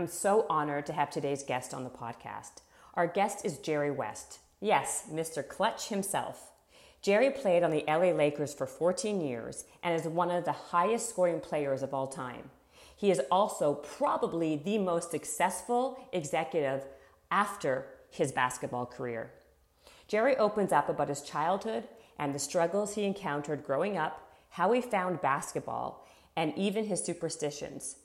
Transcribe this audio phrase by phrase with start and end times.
[0.00, 2.62] I'm so honored to have today's guest on the podcast.
[2.94, 4.38] Our guest is Jerry West.
[4.58, 5.46] Yes, Mr.
[5.46, 6.52] Clutch himself.
[7.02, 11.10] Jerry played on the LA Lakers for 14 years and is one of the highest
[11.10, 12.48] scoring players of all time.
[12.96, 16.82] He is also probably the most successful executive
[17.30, 19.30] after his basketball career.
[20.08, 21.84] Jerry opens up about his childhood
[22.18, 27.96] and the struggles he encountered growing up, how he found basketball, and even his superstitions.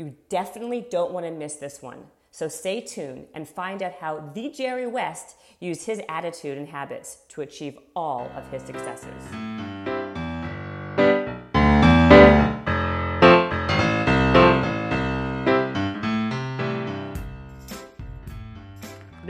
[0.00, 2.04] You definitely don't want to miss this one.
[2.30, 7.18] So stay tuned and find out how the Jerry West used his attitude and habits
[7.28, 9.22] to achieve all of his successes.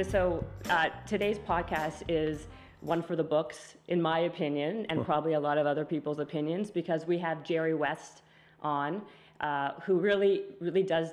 [0.09, 2.46] So, uh, today's podcast is
[2.80, 6.71] one for the books, in my opinion, and probably a lot of other people's opinions,
[6.71, 8.23] because we have Jerry West
[8.62, 9.02] on,
[9.41, 11.11] uh, who really, really does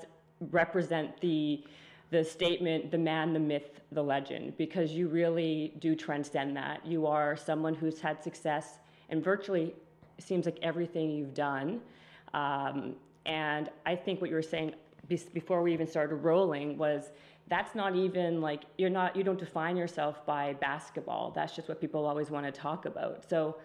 [0.51, 1.63] represent the
[2.09, 6.85] the statement, the man, the myth, the legend, because you really do transcend that.
[6.85, 9.75] You are someone who's had success in virtually
[10.17, 11.81] seems like everything you've done.
[12.33, 14.73] Um, and I think what you were saying
[15.33, 17.11] before we even started rolling was
[17.47, 21.31] that's not even like you're not you don't define yourself by basketball.
[21.31, 23.27] That's just what people always want to talk about.
[23.29, 23.57] So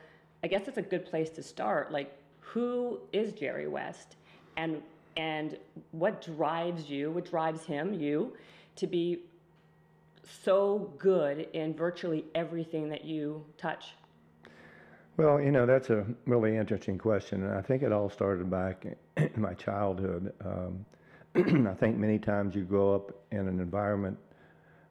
[0.44, 1.90] I guess it's a good place to start.
[1.90, 4.16] Like who is Jerry West?
[4.56, 4.82] And
[5.16, 5.58] and
[5.90, 8.32] what drives you, what drives him, you,
[8.76, 9.18] to be
[10.44, 13.94] so good in virtually everything that you touch?
[15.18, 17.44] Well, you know, that's a really interesting question.
[17.44, 18.86] And I think it all started back
[19.16, 20.32] in my childhood.
[20.44, 20.86] Um,
[21.68, 24.16] I think many times you grow up in an environment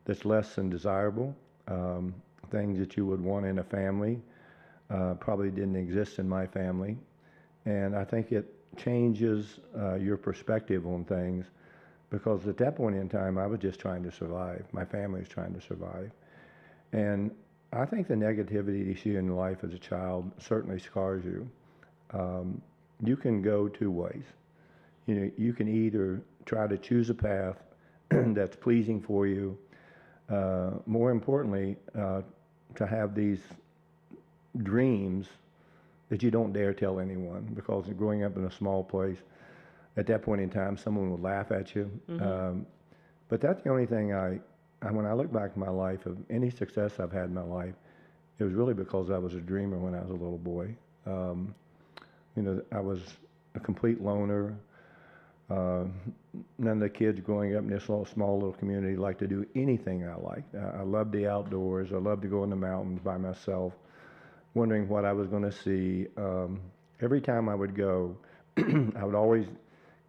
[0.06, 1.36] that's less than desirable.
[1.68, 2.14] Um,
[2.52, 4.20] things that you would want in a family
[4.90, 6.98] uh, probably didn't exist in my family.
[7.66, 11.46] And I think it changes uh, your perspective on things
[12.10, 14.66] because at that point in time, I was just trying to survive.
[14.74, 16.12] My family was trying to survive.
[16.92, 17.32] And
[17.72, 21.50] I think the negativity you see in life as a child certainly scars you.
[22.12, 22.62] Um,
[23.04, 24.24] you can go two ways.
[25.08, 27.58] You know, you can either try to choose a path
[28.10, 29.58] that's pleasing for you.
[30.30, 32.22] Uh, more importantly, uh,
[32.76, 33.40] to have these
[34.64, 35.28] dreams
[36.12, 39.18] that you don't dare tell anyone because growing up in a small place,
[39.96, 41.90] at that point in time, someone would laugh at you.
[42.10, 42.22] Mm-hmm.
[42.22, 42.66] Um,
[43.30, 44.38] but that's the only thing I,
[44.82, 47.44] I, when I look back at my life, of any success I've had in my
[47.44, 47.74] life,
[48.40, 50.76] it was really because I was a dreamer when I was a little boy.
[51.06, 51.56] Um,
[52.36, 53.00] you know, I was
[53.56, 54.54] a complete loner.
[55.50, 55.86] Uh,
[56.58, 59.46] none of the kids growing up in this little, small little community liked to do
[59.56, 60.56] anything I liked.
[60.56, 61.94] I, I loved the outdoors.
[61.94, 63.72] I loved to go in the mountains by myself
[64.54, 66.08] wondering what I was going to see.
[66.18, 66.60] Um,
[67.02, 68.16] every time I would go,
[68.58, 69.48] I would always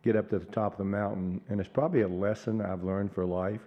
[0.03, 3.13] get up to the top of the mountain, and it's probably a lesson I've learned
[3.13, 3.61] for life.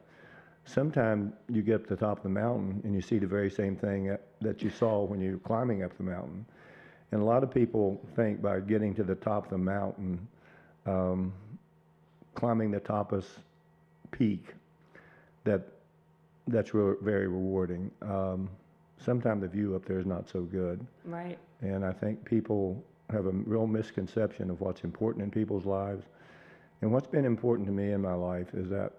[0.66, 3.52] Sometimes you get up to the top of the mountain and you see the very
[3.52, 6.44] same thing that you saw when you were climbing up the mountain.
[7.12, 10.28] And a lot of people think by getting to the top of the mountain,
[10.88, 11.32] um,
[12.34, 13.28] climbing the toppest
[14.10, 14.56] peak,
[15.44, 15.62] that
[16.48, 17.92] that's re- very rewarding.
[18.02, 18.50] Um,
[18.98, 20.86] sometimes the view up there is not so good.
[21.04, 21.38] Right.
[21.62, 26.06] And I think people have a real misconception of what's important in people's lives.
[26.82, 28.94] And what's been important to me in my life is that,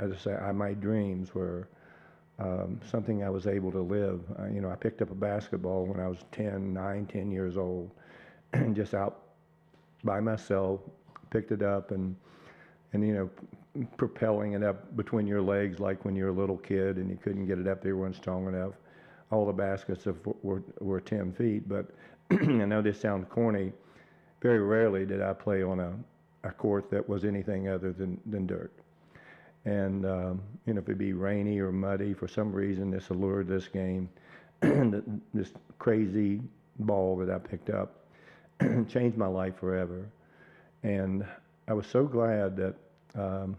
[0.00, 1.68] as I say, I, my dreams were
[2.38, 4.20] um, something I was able to live.
[4.38, 7.56] Uh, you know, I picked up a basketball when I was 10, 9, 10 years
[7.56, 7.90] old,
[8.52, 9.22] and just out
[10.02, 10.80] by myself,
[11.30, 12.14] picked it up and,
[12.92, 16.96] and you know, propelling it up between your legs like when you're a little kid
[16.96, 18.74] and you couldn't get it up there, weren't strong enough
[19.34, 21.68] all the baskets of, were, were 10 feet.
[21.68, 21.86] But
[22.30, 23.72] I know this sounds corny.
[24.40, 25.92] Very rarely did I play on a,
[26.44, 28.72] a court that was anything other than, than dirt.
[29.64, 33.48] And, um, you know, if it be rainy or muddy, for some reason, this allured
[33.48, 34.08] this game,
[34.60, 36.40] this crazy
[36.80, 38.04] ball that I picked up
[38.88, 40.06] changed my life forever.
[40.82, 41.24] And
[41.66, 42.74] I was so glad that,
[43.14, 43.56] um,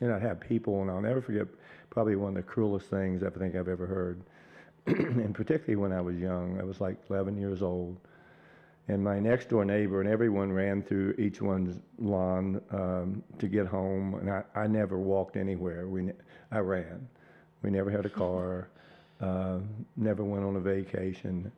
[0.00, 1.46] know, I had people, and I'll never forget
[1.90, 4.20] probably one of the cruelest things I think I've ever heard.
[4.86, 7.96] and particularly when I was young, I was like 11 years old.
[8.88, 13.66] And my next door neighbor and everyone ran through each one's lawn um, to get
[13.66, 15.88] home, and I, I never walked anywhere.
[15.88, 16.10] We,
[16.50, 17.08] I ran.
[17.62, 18.68] We never had a car,
[19.22, 19.60] uh,
[19.96, 21.50] never went on a vacation,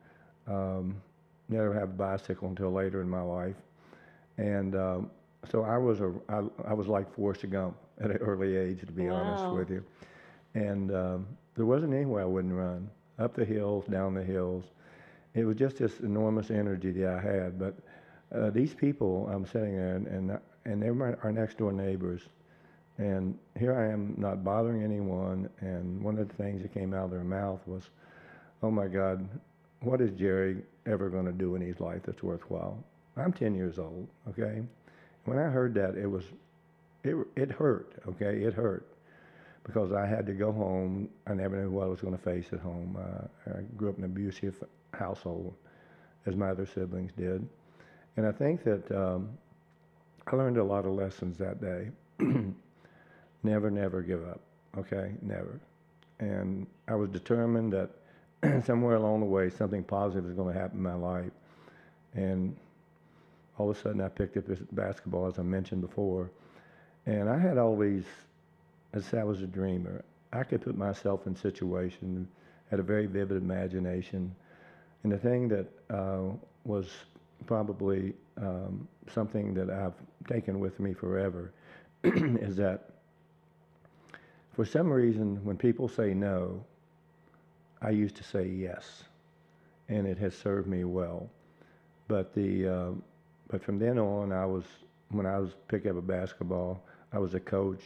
[0.47, 0.95] um,
[1.49, 3.55] never had a bicycle until later in my life.
[4.37, 5.11] And um,
[5.51, 8.91] so I was a I, I was like Forrest Gump at an early age, to
[8.93, 9.15] be wow.
[9.15, 9.83] honest with you.
[10.53, 12.89] And um, there wasn't anywhere I wouldn't run
[13.19, 14.65] up the hills, down the hills.
[15.33, 17.59] It was just this enormous energy that I had.
[17.59, 17.75] But
[18.33, 22.21] uh, these people, I'm sitting there, and and, and they're my, our next door neighbors.
[22.97, 25.49] And here I am not bothering anyone.
[25.61, 27.83] And one of the things that came out of their mouth was,
[28.63, 29.27] oh my God,
[29.81, 32.83] what is Jerry ever going to do in his life that's worthwhile?
[33.15, 34.63] I'm 10 years old, okay?
[35.25, 36.23] When I heard that, it was,
[37.03, 38.41] it, it hurt, okay?
[38.43, 38.87] It hurt
[39.67, 41.09] because I had to go home.
[41.27, 42.97] I never knew what I was going to face at home.
[42.97, 45.53] Uh, I grew up in an abusive household,
[46.25, 47.47] as my other siblings did.
[48.15, 49.29] And I think that um,
[50.25, 51.89] I learned a lot of lessons that day.
[53.43, 54.39] never, never give up,
[54.77, 55.11] okay?
[55.21, 55.59] Never.
[56.19, 57.89] And I was determined that
[58.65, 61.31] somewhere along the way, something positive was going to happen in my life.
[62.13, 62.55] And
[63.57, 66.31] all of a sudden, I picked up this basketball, as I mentioned before.
[67.05, 68.05] And I had all these,
[68.97, 70.03] as I was a dreamer,
[70.33, 72.27] I could put myself in situations,
[72.69, 74.35] had a very vivid imagination.
[75.03, 76.23] And the thing that uh,
[76.65, 76.87] was
[77.45, 79.93] probably um, something that I've
[80.27, 81.53] taken with me forever
[82.03, 82.89] is that
[84.53, 86.63] for some reason, when people say no,
[87.81, 89.03] I used to say yes,
[89.87, 91.29] and it has served me well.
[92.07, 92.91] But the uh,
[93.49, 94.63] but from then on, I was
[95.09, 96.81] when I was picking up a basketball,
[97.13, 97.83] I was a coach.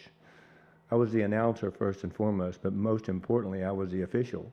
[0.91, 4.51] I was the announcer first and foremost, but most importantly, I was the official.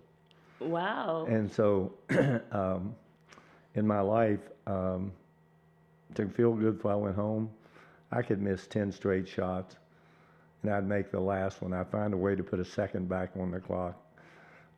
[0.61, 1.27] Wow.
[1.29, 1.93] And so,
[2.53, 2.95] um,
[3.75, 5.13] in my life, um,
[6.15, 7.51] to feel good before I went home,
[8.11, 9.77] I could miss 10 straight shots
[10.63, 11.73] and I'd make the last one.
[11.73, 13.97] I'd find a way to put a second back on the clock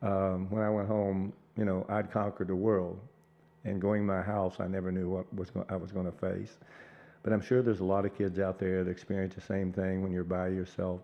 [0.03, 2.99] um, when I went home, you know, I'd conquered the world.
[3.65, 6.19] And going to my house, I never knew what was go- I was going to
[6.19, 6.57] face.
[7.23, 10.03] But I'm sure there's a lot of kids out there that experience the same thing
[10.03, 11.01] when you're by yourself.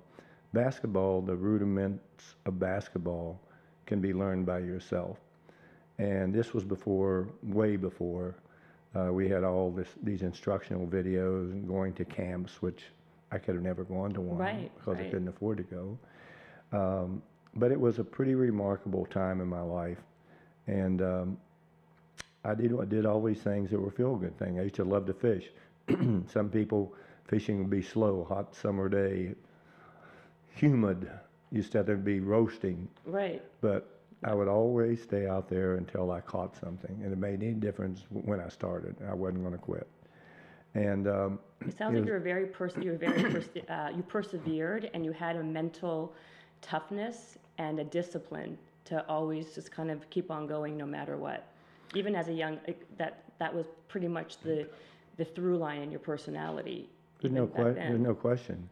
[0.56, 3.38] Basketball, the rudiments of basketball
[3.84, 5.18] can be learned by yourself.
[5.98, 8.36] And this was before, way before,
[8.94, 12.84] uh, we had all this, these instructional videos and going to camps, which
[13.30, 15.08] I could have never gone to one right, because right.
[15.08, 15.98] I couldn't afford to go.
[16.72, 17.22] Um,
[17.54, 19.98] but it was a pretty remarkable time in my life,
[20.66, 21.38] and um,
[22.44, 24.58] I did I did all these things that were feel good things.
[24.58, 25.50] I used to love to fish.
[26.32, 26.94] Some people
[27.28, 29.34] fishing would be slow, hot summer day,
[30.56, 31.10] humid.
[31.52, 32.88] Used to have to be roasting.
[33.04, 33.42] Right.
[33.60, 33.88] But
[34.24, 38.04] I would always stay out there until I caught something, and it made any difference
[38.10, 38.96] when I started.
[39.08, 39.86] I wasn't going to quit.
[40.74, 44.90] And um, it sounds like you were very pers- you were very uh, you persevered,
[44.92, 46.12] and you had a mental
[46.60, 51.46] toughness and a discipline to always just kind of keep on going no matter what.
[51.94, 52.58] Even as a young,
[52.98, 54.68] that that was pretty much the
[55.16, 56.88] the through line in your personality.
[57.20, 58.68] There's no que- There's no question.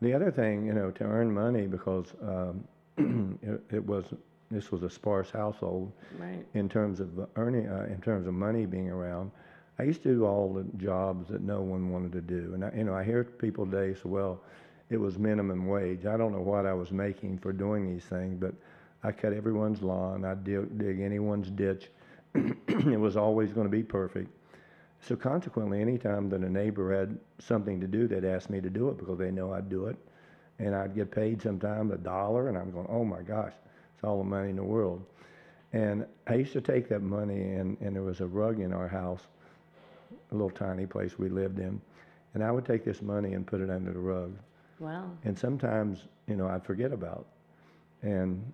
[0.00, 2.64] The other thing, you know, to earn money because um,
[3.42, 4.04] it, it, was
[4.50, 6.44] this was a sparse household right.
[6.54, 9.30] in terms of earning, uh, in terms of money being around.
[9.80, 12.72] I used to do all the jobs that no one wanted to do, and I,
[12.76, 14.40] you know, I hear people today say, "Well,
[14.90, 16.06] it was minimum wage.
[16.06, 18.54] I don't know what I was making for doing these things, but
[19.02, 21.90] I cut everyone's lawn, I dig, dig anyone's ditch.
[22.34, 24.30] it was always going to be perfect.
[25.00, 28.88] So consequently, anytime that a neighbor had something to do, they'd ask me to do
[28.88, 29.96] it because they know I'd do it,
[30.58, 33.52] and I'd get paid sometimes a dollar, and I'm going, oh my gosh,
[33.94, 35.04] it's all the money in the world.
[35.72, 38.88] And I used to take that money, and, and there was a rug in our
[38.88, 39.22] house,
[40.30, 41.80] a little tiny place we lived in,
[42.34, 44.32] and I would take this money and put it under the rug.
[44.78, 45.10] Wow.
[45.24, 47.26] And sometimes, you know, I'd forget about.
[48.02, 48.08] It.
[48.08, 48.52] And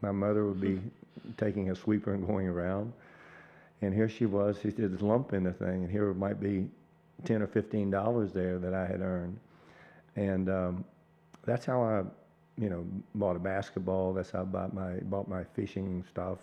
[0.00, 0.80] my mother would be
[1.36, 2.92] taking a sweeper and going around.
[3.82, 6.68] And here she was, she did this lump in the thing, and here might be
[7.24, 9.38] 10 or 15 dollars there that I had earned.
[10.16, 10.84] And um,
[11.44, 12.02] that's how I,
[12.58, 14.14] you know, bought a basketball.
[14.14, 16.38] That's how I bought my, bought my fishing stuff.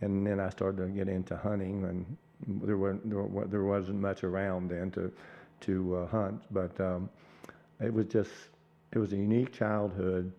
[0.00, 2.16] And then I started to get into hunting, and
[2.64, 5.12] there, were, there, there wasn't much around then to,
[5.62, 6.42] to uh, hunt.
[6.50, 7.10] But um,
[7.80, 8.30] it was just,
[8.92, 10.32] it was a unique childhood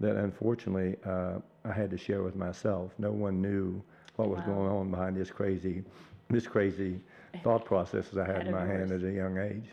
[0.00, 2.92] that unfortunately uh, I had to share with myself.
[2.98, 3.82] No one knew
[4.20, 5.82] what was going on behind this crazy,
[6.28, 7.00] this crazy
[7.42, 9.64] thought processes I had in my hand at a young age.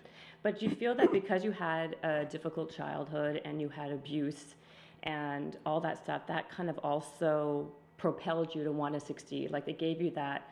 [0.43, 4.55] But you feel that because you had a difficult childhood and you had abuse
[5.03, 9.51] and all that stuff, that kind of also propelled you to want to succeed.
[9.51, 10.49] Like it gave you that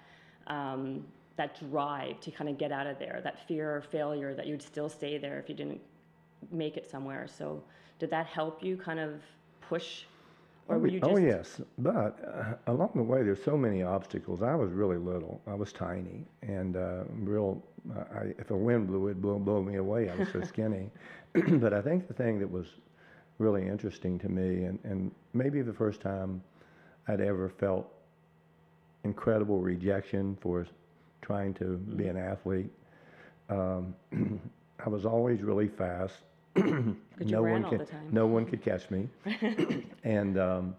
[0.47, 1.05] um,
[1.37, 4.61] that drive to kind of get out of there, that fear of failure that you'd
[4.61, 5.81] still stay there if you didn't
[6.51, 7.27] make it somewhere.
[7.27, 7.63] So
[7.99, 9.21] did that help you kind of
[9.61, 10.03] push?
[10.67, 11.11] Or were you oh, just...
[11.11, 14.41] oh yes, but uh, along the way there's so many obstacles.
[14.41, 15.41] I was really little.
[15.47, 17.61] I was tiny and uh, real.
[17.95, 20.09] Uh, I, if a wind blew, it blow, blow me away.
[20.09, 20.89] I was so skinny.
[21.33, 22.65] but I think the thing that was
[23.37, 26.41] really interesting to me, and, and maybe the first time
[27.07, 27.91] I'd ever felt
[29.03, 30.65] incredible rejection for
[31.21, 32.71] trying to be an athlete.
[33.49, 33.95] Um,
[34.85, 36.15] I was always really fast,
[37.19, 39.07] no one could no one could catch me,
[40.03, 40.75] and um,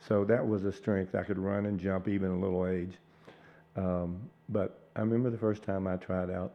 [0.00, 1.14] so that was a strength.
[1.14, 2.92] I could run and jump even a little age.
[3.76, 6.54] Um, but I remember the first time I tried out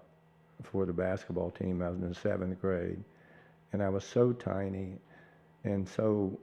[0.63, 1.81] for the basketball team.
[1.81, 3.03] I was in the seventh grade,
[3.74, 4.98] and I was so tiny
[5.63, 6.39] and so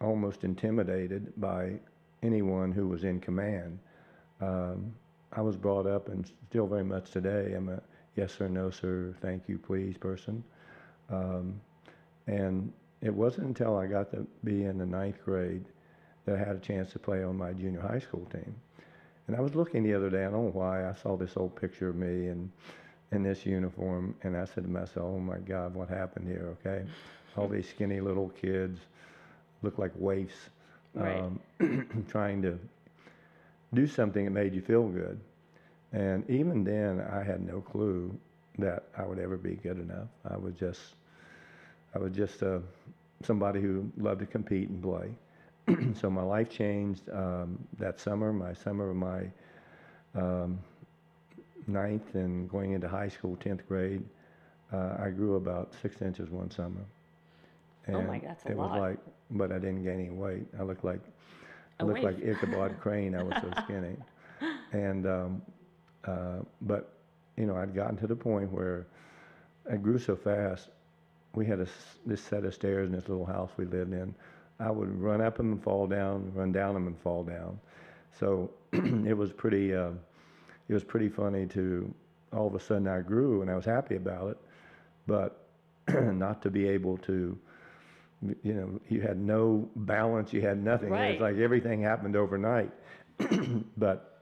[0.00, 1.78] almost intimidated by
[2.22, 3.78] anyone who was in command.
[4.40, 4.92] Um,
[5.32, 7.80] I was brought up, and still very much today, I'm a
[8.16, 10.42] yes sir, no sir, thank you, please person.
[11.10, 11.60] Um,
[12.26, 15.64] and it wasn't until I got to be in the ninth grade
[16.26, 18.54] that I had a chance to play on my junior high school team.
[19.26, 21.54] And I was looking the other day, I don't know why, I saw this old
[21.56, 22.50] picture of me and
[23.12, 26.84] in this uniform, and I said to myself, oh my God, what happened here, okay?
[27.36, 28.80] All these skinny little kids
[29.62, 30.50] look like waifs
[30.94, 31.20] Right.
[31.20, 31.40] um,
[32.08, 32.58] trying to
[33.74, 35.20] do something that made you feel good.
[35.92, 38.16] And even then, I had no clue
[38.58, 40.08] that I would ever be good enough.
[40.28, 40.94] I was just,
[41.94, 42.58] I was just uh,
[43.22, 45.10] somebody who loved to compete and play.
[45.94, 48.32] so my life changed um, that summer.
[48.32, 49.24] My summer of my
[50.14, 50.58] um,
[51.66, 54.02] ninth and going into high school, tenth grade,
[54.72, 56.84] uh, I grew about six inches one summer.
[57.92, 58.58] Oh my, And that's a it lot.
[58.58, 58.98] was like,
[59.30, 60.46] but I didn't gain any weight.
[60.58, 61.00] I looked like,
[61.80, 62.18] I looked like.
[62.22, 63.14] Ichabod Crane.
[63.14, 63.96] I was so skinny.
[64.72, 65.42] And, um,
[66.04, 66.92] uh, but,
[67.36, 68.86] you know, I'd gotten to the point where
[69.70, 70.68] I grew so fast.
[71.34, 71.66] We had a
[72.06, 74.14] this set of stairs in this little house we lived in.
[74.60, 77.60] I would run up them and fall down, run down them and fall down.
[78.18, 79.90] So it was pretty, uh,
[80.68, 81.92] it was pretty funny to
[82.32, 84.38] all of a sudden I grew and I was happy about it,
[85.06, 85.46] but
[85.88, 87.38] not to be able to,
[88.42, 90.88] you know, you had no balance, you had nothing.
[90.88, 92.72] It was like everything happened overnight.
[93.76, 94.17] but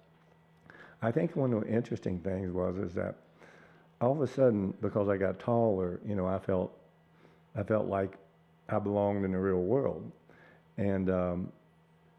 [1.07, 3.15] I think one of the interesting things was is that
[4.01, 6.77] all of a sudden, because I got taller, you know, I felt,
[7.55, 8.19] I felt like
[8.69, 10.11] I belonged in the real world.
[10.79, 11.53] And um,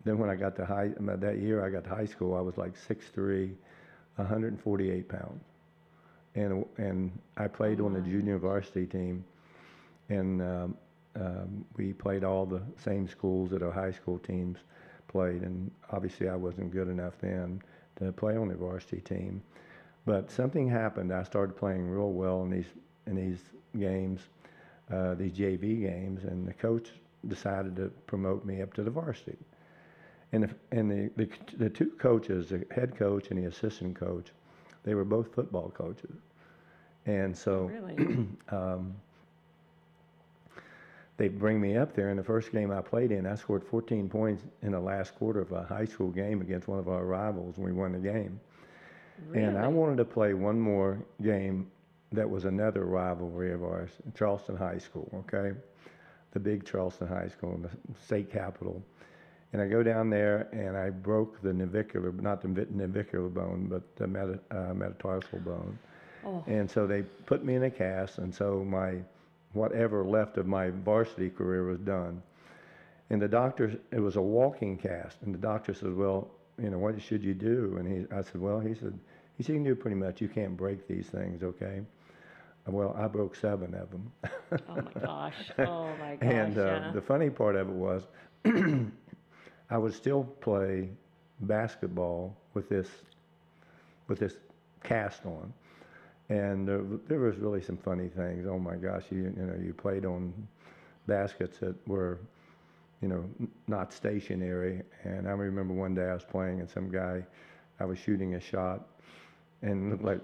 [0.06, 2.58] then when I got to high, that year I got to high school, I was
[2.58, 3.52] like 6'3",
[4.16, 5.44] 148 pounds.
[6.36, 9.26] And, and I played on the junior varsity team,
[10.08, 10.78] and um,
[11.20, 14.60] um, we played all the same schools that our high school teams
[15.10, 15.42] played.
[15.42, 17.62] And obviously, I wasn't good enough then
[17.98, 19.42] to play on the varsity team.
[20.06, 21.14] But something happened.
[21.14, 22.68] I started playing real well in these
[23.06, 23.40] in these
[23.78, 24.22] games,
[24.92, 26.92] uh, these JV games, and the coach
[27.28, 29.38] decided to promote me up to the varsity.
[30.34, 34.28] And the, and the, the the two coaches, the head coach and the assistant coach,
[34.84, 36.16] they were both football coaches,
[37.06, 38.28] and so Really?
[38.50, 38.96] um,
[41.18, 42.10] they bring me up there.
[42.10, 45.42] And the first game I played in, I scored 14 points in the last quarter
[45.42, 48.40] of a high school game against one of our rivals, and we won the game.
[49.28, 49.44] Really?
[49.44, 51.70] And I wanted to play one more game
[52.12, 55.58] that was another rivalry of ours, Charleston High School, okay?
[56.32, 57.70] The big Charleston High School, in the
[58.00, 58.82] state capital.
[59.54, 63.96] And I go down there and I broke the navicular, not the navicular bone, but
[63.96, 65.80] the meta, uh, metatarsal bone.
[66.26, 66.44] Oh.
[66.48, 68.98] And so they put me in a cast, and so my
[69.58, 72.22] whatever left of my varsity career was done.
[73.10, 76.30] And the doctor, it was a walking cast, and the doctor said, "Well,
[76.62, 79.00] you know, what should you do?" And he, I said, "Well," he said,
[79.38, 80.22] "He said, you can do pretty much.
[80.22, 81.82] You can't break these things, okay?"
[82.68, 84.12] Well, I broke seven of them.
[84.68, 85.36] Oh my gosh.
[85.58, 86.34] Oh my gosh.
[86.34, 86.92] And uh, yeah.
[86.94, 88.04] the funny part of it was,
[89.70, 90.90] I would still play
[91.40, 92.90] basketball with this,
[94.10, 94.34] with this
[94.84, 95.54] cast on,
[96.30, 98.46] and there, there was really some funny things.
[98.48, 100.34] Oh my gosh, you you know you played on
[101.08, 102.20] baskets that were,
[103.02, 103.24] you know,
[103.68, 104.82] not stationary.
[105.04, 107.26] And I remember one day I was playing and some guy,
[107.80, 108.86] I was shooting a shot,
[109.62, 110.22] and looked like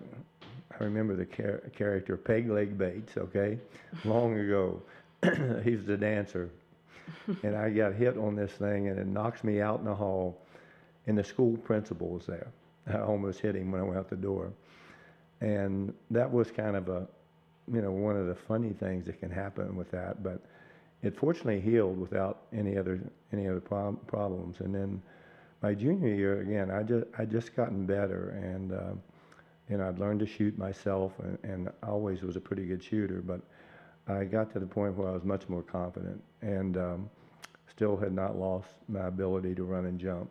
[0.80, 3.58] I remember the char- character Peg Leg Bates, okay,
[4.06, 4.82] long ago.
[5.64, 6.50] he was the dancer.
[7.44, 10.38] and I got hit on this thing and it knocks me out in the hall.
[11.06, 12.48] And the school principal was there.
[12.88, 14.52] I almost hit him when I went out the door.
[15.44, 17.06] And that was kind of a,
[17.72, 20.24] you know, one of the funny things that can happen with that.
[20.24, 20.40] But
[21.02, 23.02] it fortunately healed without any other
[23.34, 24.62] any other prob- problems.
[24.62, 25.02] And then
[25.62, 28.94] my junior year, again, I just I just gotten better, and uh,
[29.70, 32.82] you know I'd learned to shoot myself, and, and I always was a pretty good
[32.82, 33.22] shooter.
[33.22, 33.42] But
[34.08, 37.10] I got to the point where I was much more confident, and um,
[37.70, 40.30] still had not lost my ability to run and jump.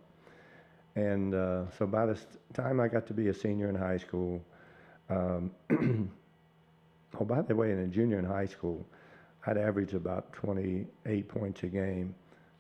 [0.97, 2.19] And uh, so by the
[2.55, 4.43] time I got to be a senior in high school,
[5.13, 5.51] um,
[7.21, 8.87] oh by the way, in a junior in high school,
[9.47, 12.15] I'd average about 28 points a game.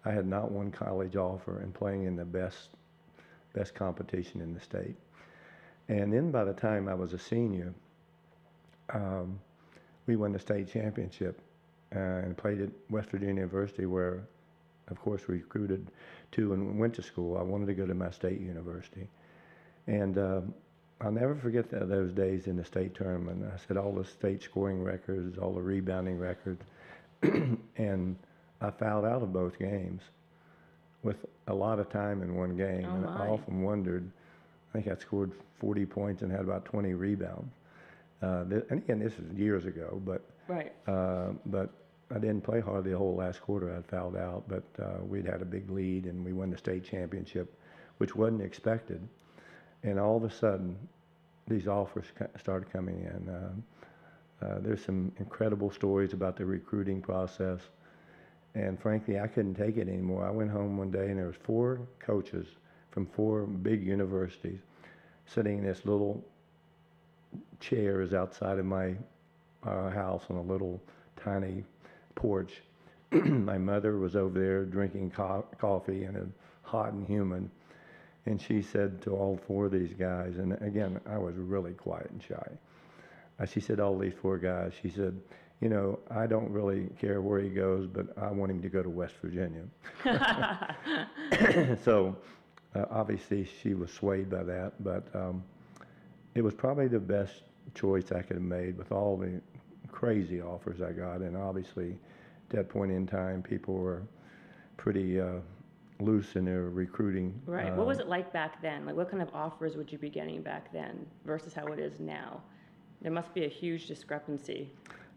[0.05, 2.71] I had not one college offer and playing in the best
[3.55, 4.97] best competition in the state.
[5.89, 7.75] And then by the time I was a senior,
[8.93, 9.39] um,
[10.07, 11.41] we won the state championship
[11.95, 14.25] uh, and played at West Virginia University, where,
[14.89, 15.87] of course, we recruited
[16.33, 17.37] to and went to school.
[17.37, 19.07] I wanted to go to my state university,
[19.87, 20.55] and um,
[21.03, 23.45] I'll never forget that, those days in the state tournament.
[23.53, 26.63] I set all the state scoring records, all the rebounding records,
[27.77, 28.17] and
[28.61, 30.03] I fouled out of both games
[31.03, 31.17] with
[31.49, 32.87] a lot of time in one game.
[32.89, 34.09] Oh, and I often wondered,
[34.75, 37.53] I think I scored 40 points and had about 20 rebounds.
[38.23, 40.73] Uh, th- and again, this is years ago, but Right.
[40.87, 41.71] uh, but
[42.11, 43.75] I didn't play hardly the whole last quarter.
[43.75, 46.85] I'd fouled out, but uh, we'd had a big lead and we won the state
[46.85, 47.53] championship,
[47.99, 49.01] which wasn't expected.
[49.83, 50.77] And all of a sudden,
[51.49, 52.07] these offers
[52.39, 53.29] started coming in.
[53.29, 53.65] Um,
[54.43, 57.61] uh, there's some incredible stories about the recruiting process,
[58.55, 60.27] and frankly, I couldn't take it anymore.
[60.27, 62.47] I went home one day and there was four coaches
[62.91, 64.61] from four big universities
[65.27, 66.23] sitting in this little
[67.61, 68.95] chairs outside of my
[69.65, 70.81] uh, house on a little
[71.17, 71.65] tiny
[72.15, 72.63] porch.
[73.11, 77.49] my mother was over there drinking co- coffee and hot and humid.
[78.27, 82.11] And she said to all four of these guys, and again, I was really quiet
[82.11, 82.49] and shy.
[83.41, 85.21] Uh, she said, all these four guys, she said,
[85.61, 88.83] you know, I don't really care where he goes, but I want him to go
[88.83, 89.65] to West Virginia.
[91.85, 92.17] so
[92.75, 95.43] uh, obviously she was swayed by that, but um,
[96.35, 97.43] it was probably the best
[97.75, 99.41] choice I could have made with all the
[99.91, 101.21] crazy offers I got.
[101.21, 101.99] And obviously,
[102.51, 104.03] at that point in time, people were
[104.77, 105.41] pretty uh,
[106.05, 107.41] loose in their recruiting.
[107.47, 107.75] Right.
[107.75, 108.85] what was uh, it like back then?
[108.87, 112.01] Like, what kind of offers would you be getting back then versus how it is
[112.01, 112.43] now?
[113.01, 114.71] There must be a huge discrepancy.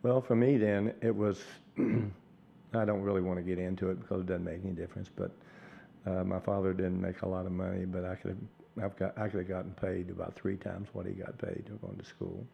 [0.04, 1.44] Well, for me then, it was,
[1.78, 5.32] I don't really want to get into it because it doesn't make any difference, but
[6.06, 8.38] uh, my father didn't make a lot of money, but I could
[8.78, 11.64] have, I've got, I could have gotten paid about three times what he got paid
[11.82, 12.46] going to school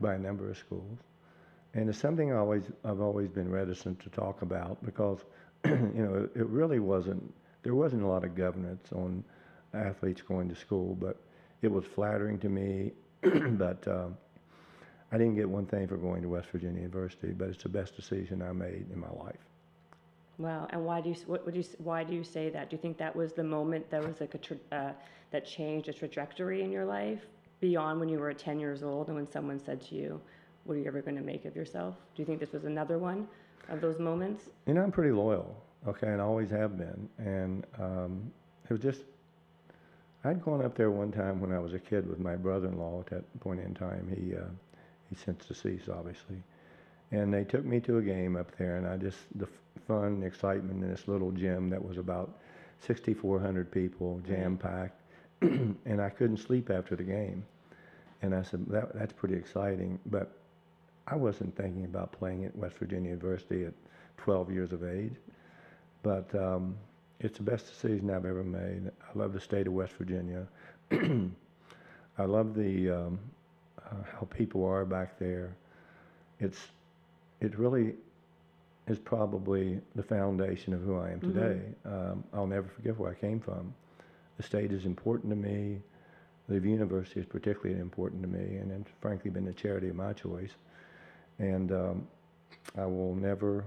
[0.00, 0.98] by a number of schools.
[1.74, 5.18] And it's something I always, I've always been reticent to talk about because,
[5.64, 9.24] you know, it, it really wasn't, there wasn't a lot of governance on
[9.72, 11.16] athletes going to school, but
[11.62, 12.92] it was flattering to me.
[13.22, 14.16] but um,
[15.10, 17.96] I didn't get one thing for going to West Virginia University, but it's the best
[17.96, 19.40] decision I made in my life.
[20.38, 20.66] Wow.
[20.70, 22.68] And why do you, what would you, why do you say that?
[22.68, 24.92] Do you think that was the moment that was like a, tra- uh,
[25.30, 27.20] that changed a trajectory in your life
[27.60, 30.20] beyond when you were 10 years old and when someone said to you,
[30.64, 31.94] what are you ever going to make of yourself?
[32.14, 33.28] Do you think this was another one
[33.68, 34.50] of those moments?
[34.66, 37.08] You know, I'm pretty loyal, okay, and always have been.
[37.18, 38.32] And um,
[38.64, 39.02] it was just,
[40.24, 43.06] I'd gone up there one time when I was a kid with my brother-in-law at
[43.06, 44.08] that point in time.
[44.08, 44.44] He, uh,
[45.10, 46.42] he's since deceased, obviously.
[47.12, 49.46] And they took me to a game up there, and I just, the
[49.86, 52.38] fun and excitement in this little gym that was about
[52.86, 55.00] 6,400 people, jam-packed,
[55.42, 57.44] and I couldn't sleep after the game.
[58.22, 60.32] And I said, that, that's pretty exciting, but
[61.06, 63.74] I wasn't thinking about playing at West Virginia University at
[64.16, 65.12] 12 years of age.
[66.04, 66.76] But um,
[67.18, 68.92] it's the best decision I've ever made.
[69.02, 70.46] I love the state of West Virginia.
[70.92, 73.18] I love the um,
[73.84, 75.56] uh, how people are back there.
[76.38, 76.58] It's
[77.40, 77.94] it really
[78.86, 81.60] is probably the foundation of who I am today.
[81.86, 83.74] Um, I'll never forget where I came from.
[84.36, 85.80] The state is important to me.
[86.48, 90.12] The university is particularly important to me, and it's frankly been the charity of my
[90.12, 90.50] choice.
[91.38, 92.06] And um,
[92.76, 93.64] I will never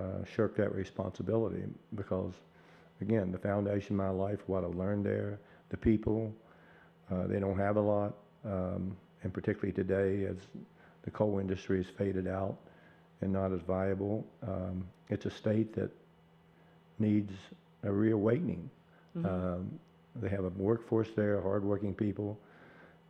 [0.00, 1.62] uh, shirk that responsibility
[1.94, 2.32] because,
[3.00, 5.38] again, the foundation of my life, what I've learned there,
[5.70, 6.32] the people,
[7.10, 10.36] uh, they don't have a lot, um, and particularly today as
[11.02, 12.56] the coal industry has faded out
[13.20, 15.90] and not as viable, um, it's a state that
[16.98, 17.32] needs
[17.84, 18.70] a reawakening.
[19.24, 19.78] Um,
[20.16, 22.38] they have a workforce there, hardworking people,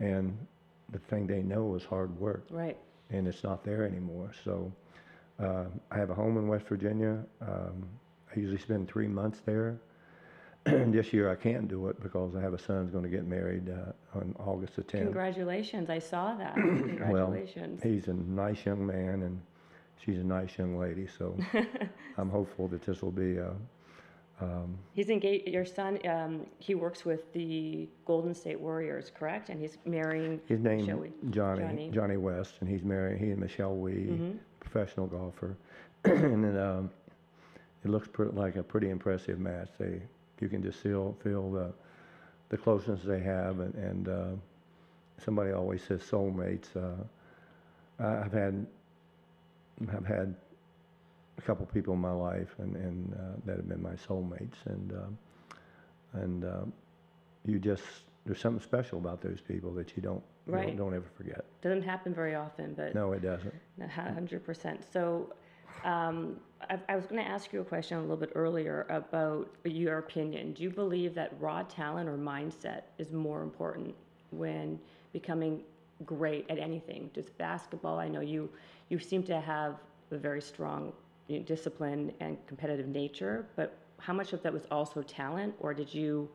[0.01, 0.37] and
[0.93, 2.77] the thing they know is hard work Right.
[3.11, 4.33] and it's not there anymore.
[4.45, 4.73] So
[5.41, 7.19] uh, I have a home in West Virginia.
[7.41, 7.89] Um,
[8.35, 9.79] I usually spend three months there.
[10.65, 13.27] this year I can't do it because I have a son who's going to get
[13.27, 15.05] married uh, on August the 10th.
[15.05, 15.89] Congratulations.
[15.89, 16.55] I saw that.
[17.11, 17.33] Well,
[17.83, 19.41] he's a nice young man and
[20.05, 21.07] she's a nice young lady.
[21.19, 21.37] So
[22.19, 23.39] I'm hopeful that this will be.
[23.41, 23.51] Uh,
[24.43, 29.51] um, He's engaged, your son, um, he works with the Golden State Warriors, correct?
[29.51, 31.93] And he's marrying his name Jonnie, Jonnie.
[31.93, 33.19] Jonnie West, and he's marrying.
[33.19, 34.39] He and Michelle Wie, Mhm.
[34.61, 35.57] Professional golfer,
[36.05, 36.91] and then um,
[37.85, 39.69] it looks pretty, like a pretty impressive match.
[39.79, 40.01] They,
[40.41, 41.73] you can just feel feel the
[42.51, 44.31] the closeness they have, and, and uh,
[45.25, 46.67] somebody always says soulmates.
[46.77, 47.03] Uh,
[48.03, 48.67] I've had
[49.93, 50.35] I've had
[51.39, 54.93] a couple people in my life, and, and uh, that have been my soulmates, and
[54.93, 55.19] um,
[56.13, 56.73] and um,
[57.47, 57.83] you just
[58.31, 60.69] there's something special about those people that you don't you Right.
[60.69, 61.45] don't, don't ever forget.
[61.63, 63.53] Doesn't happen very often, but No, it doesn't.
[63.91, 64.85] hundred percent.
[64.93, 65.35] So,
[65.83, 66.37] um,
[66.69, 70.53] I, I was gonna ask you a question a little bit earlier about your opinion.
[70.53, 73.97] Do you believe that raw talent or mindset is more important
[74.31, 74.79] when
[75.13, 75.63] becoming
[76.05, 77.11] great at anything?
[77.13, 78.49] Just basketball, I know you,
[78.91, 79.75] you seem to have
[80.13, 80.93] a very strong
[81.27, 85.75] you know, discipline and competitive nature, but how much of that was also talent, or
[85.75, 86.29] did you,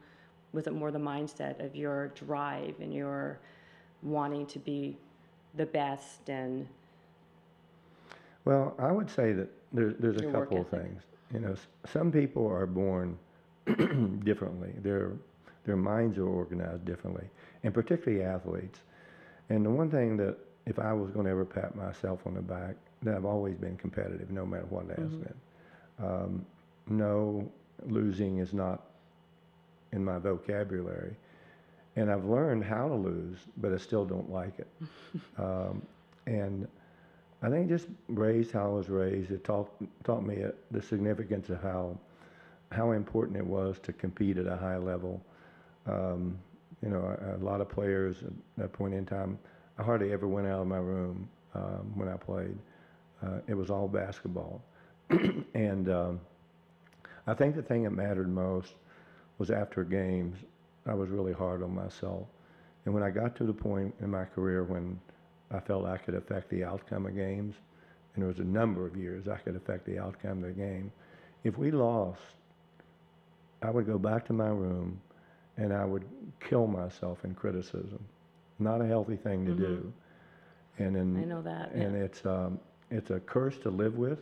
[0.55, 3.39] was it more the mindset of your drive and your
[4.03, 4.97] wanting to be
[5.55, 6.67] the best and
[8.45, 11.03] Well, I would say that there's, there's a couple of things.
[11.33, 11.55] You know,
[11.91, 13.17] some people are born
[14.23, 14.73] differently.
[14.81, 15.13] Their
[15.65, 17.25] their minds are organized differently,
[17.63, 18.81] and particularly athletes.
[19.49, 20.37] And the one thing that
[20.67, 23.75] if I was going to ever pat myself on the back, that I've always been
[23.77, 25.23] competitive, no matter what it has Mhm.
[25.23, 25.35] been.
[26.05, 26.45] Um,
[26.87, 27.51] no,
[27.87, 28.83] losing is not
[29.95, 31.15] in my vocabulary,
[31.95, 34.67] and I've learned how to lose, but I still don't like it.
[35.39, 35.81] um,
[36.27, 36.67] and
[37.41, 39.71] I think just raised how I was raised, it taught
[40.03, 41.97] taught me the significance of how
[42.71, 45.21] how important it was to compete at a high level.
[45.85, 46.37] Um,
[46.81, 49.39] you know, a, a lot of players at that point in time,
[49.77, 52.57] I hardly ever went out of my room um, when I played.
[53.23, 54.61] Uh, it was all basketball,
[55.53, 56.19] and um,
[57.27, 58.73] I think the thing that mattered most
[59.37, 60.37] was after games.
[60.85, 62.27] I was really hard on myself,
[62.85, 64.99] and when I got to the point in my career when
[65.51, 67.55] I felt I could affect the outcome of games,
[68.13, 70.91] and there was a number of years I could affect the outcome of the game.
[71.43, 72.21] If we lost,
[73.61, 74.99] I would go back to my room
[75.57, 76.03] and I would
[76.39, 78.03] kill myself in criticism.
[78.59, 79.57] Not a healthy thing to Mhm.
[79.57, 79.93] do.
[80.79, 81.71] And then I know that.
[81.75, 81.83] yeah.
[81.83, 82.59] and it's um,
[82.91, 84.19] it's a curse to live with,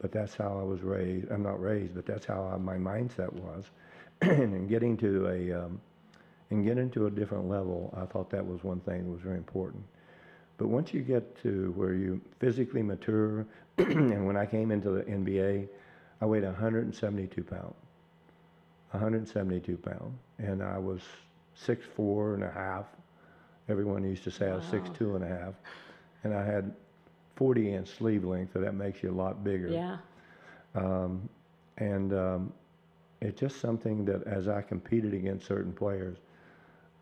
[0.00, 1.30] but that's how I was raised.
[1.30, 3.70] I'm not raised, but that's how I, my mindset was.
[4.22, 5.80] and getting to a um,
[6.50, 9.36] and getting to a different level, I thought that was one thing that was very
[9.36, 9.82] important.
[10.56, 13.46] But once you get to where you physically mature,
[13.78, 15.68] and when I came into the NBA,
[16.20, 17.74] I weighed 172 pounds.
[18.92, 21.00] 172 pounds, and I was
[21.54, 22.86] six four and a half.
[23.68, 25.54] Everyone used to say I was six two and a half,
[26.22, 26.72] and I had
[27.36, 29.68] 40 inch sleeve length, so that makes you a lot bigger.
[29.68, 29.96] Yeah.
[30.76, 31.28] Um,
[31.78, 32.52] and um,
[33.24, 36.18] it's just something that as I competed against certain players,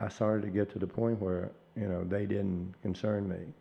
[0.00, 3.52] I started to get to the point where you know they didn't concern me,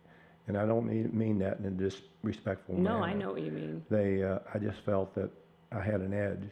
[0.46, 2.98] and I don't mean, mean that in a disrespectful manner.
[2.98, 3.84] No, I know what you mean.
[3.90, 5.30] They, uh, I just felt that
[5.72, 6.48] I had an edge,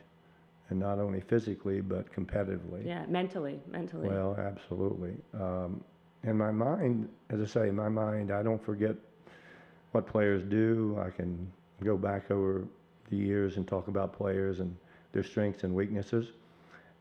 [0.68, 2.84] and not only physically but competitively.
[2.84, 4.08] Yeah, mentally, mentally.
[4.08, 5.14] Well, absolutely.
[5.34, 5.82] Um,
[6.24, 8.96] and my mind, as I say, my mind, I don't forget
[9.92, 11.00] what players do.
[11.00, 11.50] I can
[11.82, 12.66] go back over
[13.10, 14.76] the years and talk about players and
[15.12, 16.28] their strengths and weaknesses.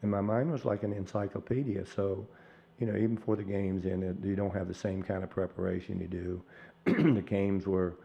[0.01, 1.85] And my mind was like an encyclopedia.
[1.85, 2.25] So,
[2.79, 5.99] you know, even before the games ended, you don't have the same kind of preparation
[5.99, 6.41] you do.
[7.15, 7.95] the games were,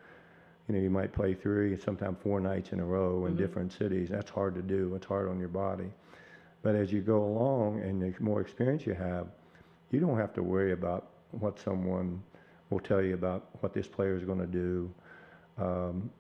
[0.69, 3.39] you know, you might play three, sometimes four nights in a row in Mhm.
[3.39, 4.09] different cities.
[4.09, 4.95] That's hard to do.
[4.95, 5.91] It's hard on your body.
[6.63, 9.29] But as you go along and the more experience you have,
[9.91, 12.23] you don't have to worry about what someone
[12.71, 14.91] will tell you about what this player is going to do.
[15.59, 16.11] Um,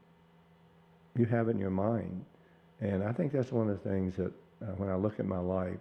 [1.16, 2.24] you have it in your mind.
[2.80, 4.32] And I think that's one of the things that
[4.62, 5.78] uh, when I look at my life,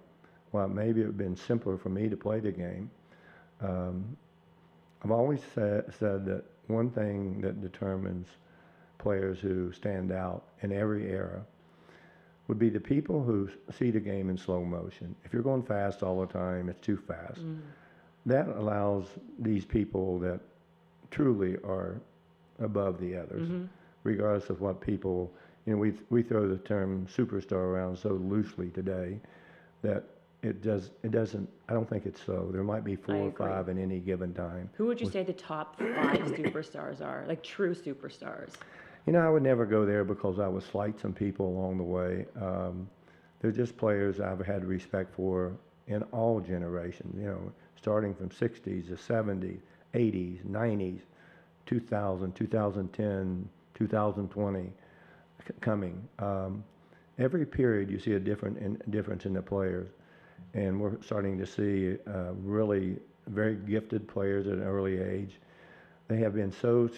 [0.51, 2.89] while maybe it would have been simpler for me to play the game,
[3.61, 4.15] um,
[5.03, 8.27] I've always said, said that one thing that determines
[8.99, 11.41] players who stand out in every era
[12.47, 15.15] would be the people who see the game in slow motion.
[15.25, 17.41] If you're going fast all the time, it's too fast.
[17.41, 17.59] Mm.
[18.25, 19.07] That allows
[19.39, 20.39] these people that
[21.11, 21.99] truly are
[22.59, 23.67] above the others, Mhm.
[24.03, 25.31] regardless of what people,
[25.65, 29.19] you know, we, we throw the term superstar around so loosely today
[29.81, 30.03] that
[30.41, 32.49] it does, it doesn't, I don't think it's so.
[32.51, 33.47] There might be four or agree.
[33.47, 34.69] five in any given time.
[34.73, 37.23] Who would you say the top five superstars are?
[37.27, 38.51] Like true superstars?
[39.05, 41.83] You know, I would never go there because I would slight some people along the
[41.83, 42.25] way.
[42.41, 42.89] Um,
[43.39, 45.53] they're just players I've had respect for
[45.87, 49.59] in all generations, you know, starting from 60s to 70s,
[49.93, 50.99] 80s, 90s,
[51.65, 54.71] 2000, 2010, 2020 c-
[55.61, 56.07] coming.
[56.19, 56.63] Um,
[57.19, 59.89] every period you see a different in, difference in the players.
[60.53, 65.39] And we're starting to see uh, really very gifted players at an early age.
[66.07, 66.89] They have been so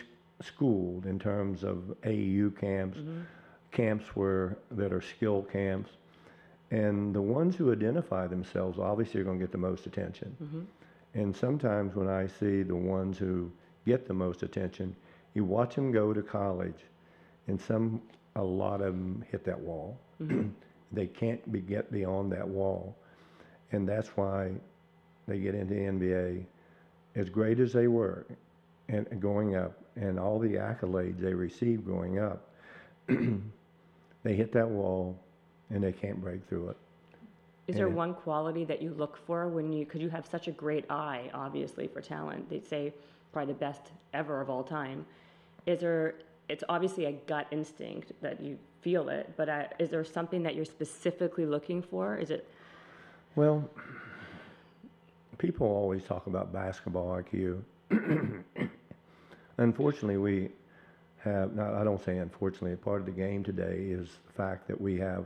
[0.42, 3.22] schooled in terms of AAU camps, Mm-hmm.
[3.72, 5.92] camps where that are skill camps,
[6.72, 10.36] and the ones who identify themselves obviously are going to get the most attention.
[10.42, 10.62] Mm-hmm.
[11.14, 13.52] And sometimes when I see the ones who
[13.86, 14.96] get the most attention,
[15.34, 16.84] you watch them go to college,
[17.48, 18.02] and some,
[18.36, 19.98] a lot of them hit that wall.
[20.22, 20.50] Mm-hmm.
[20.92, 22.96] they can't be, get beyond that wall,
[23.72, 24.52] and that's why
[25.28, 26.46] they get into the NBA,
[27.16, 28.26] as great as they were,
[28.88, 32.50] and going up, and all the accolades they received going up,
[33.08, 35.18] they hit that wall,
[35.72, 36.78] and they can't break through it.
[37.68, 40.48] Is there And one quality that you look for when you, because you have such
[40.48, 42.48] a great eye, obviously, for talent?
[42.50, 42.94] They'd say
[43.34, 45.06] probably the best ever of all time.
[45.66, 46.16] Is there,
[46.50, 50.56] it's obviously a gut instinct that you feel it, but uh, is there something that
[50.56, 52.16] you're specifically looking for?
[52.18, 52.48] Is it,
[53.36, 53.68] Well,
[55.38, 57.62] people always talk about basketball IQ.
[59.58, 60.50] unfortunately, we
[61.24, 64.80] have, no, I don't say unfortunately, part of the game today is the fact that
[64.80, 65.26] we have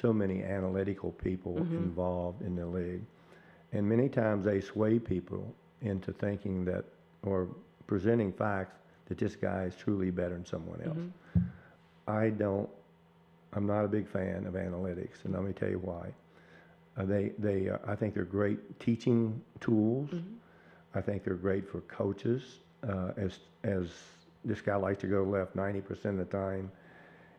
[0.00, 3.02] so many analytical people involved in the league.
[3.72, 6.84] And many times they sway people into thinking that,
[7.22, 7.48] or
[7.86, 11.44] presenting facts that this guy is truly better than someone else.
[12.06, 12.68] I don't,
[13.52, 16.08] I'm not a big fan of analytics, and let me tell you why.
[16.96, 20.10] Uh, they, they, uh, I think they're great teaching tools.
[20.94, 22.42] I think they're great for coaches.
[22.88, 23.88] Uh, as, as
[24.44, 26.70] this guy likes to go left 90% of the time.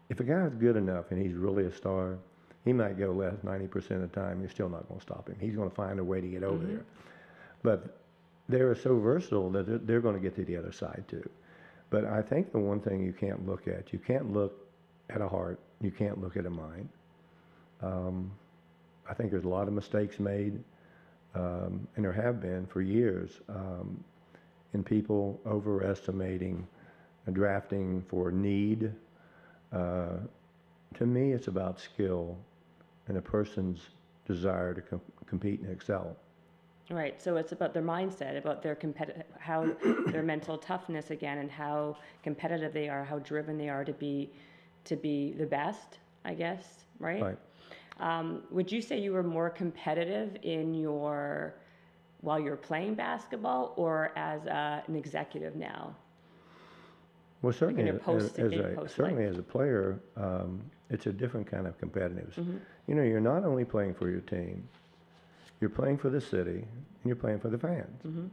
[0.10, 2.18] If a guy's good enough and he's really a star,
[2.64, 4.40] he might go left 90% of the time.
[4.42, 5.38] You're still not going to stop him.
[5.40, 6.86] He's going to find a way to get over there.
[7.64, 8.00] But
[8.50, 11.28] they're so versatile that they're, they're going to get to the other side too.
[11.96, 14.68] But I think the one thing you can't look at, you can't look
[15.10, 16.90] at a heart, you can't look at a mind.
[17.82, 18.34] Um,
[19.10, 20.62] I think there's a lot of mistakes made,
[21.36, 24.04] um, and there have been for years, um,
[24.74, 26.68] in people overestimating
[27.30, 28.92] uh, drafting for need.
[29.72, 30.18] Uh,
[30.96, 32.38] to me, it's about skill
[33.08, 33.80] and a person's
[34.28, 36.18] desire to com- compete and excel.
[36.92, 39.76] Right, so it's about their mindset, about their competitive, how,
[40.08, 44.32] their mental toughness again, and how competitive they are, how driven they are to be,
[44.84, 47.22] to be the best, I guess, right?
[47.22, 47.38] Right.
[48.00, 51.56] Um, would you say you were more competitive in your
[52.22, 55.96] while you're playing basketball or as a, an executive now?
[57.42, 61.68] Well, certainly, your as, as a, certainly as a player, um, it's a different kind
[61.68, 62.34] of competitiveness.
[62.36, 62.58] Mm-hmm.
[62.88, 64.68] You know, you're not only playing for your team,
[65.62, 68.02] you're playing for the city, and you're playing for the fans.
[68.06, 68.28] Mm-hmm.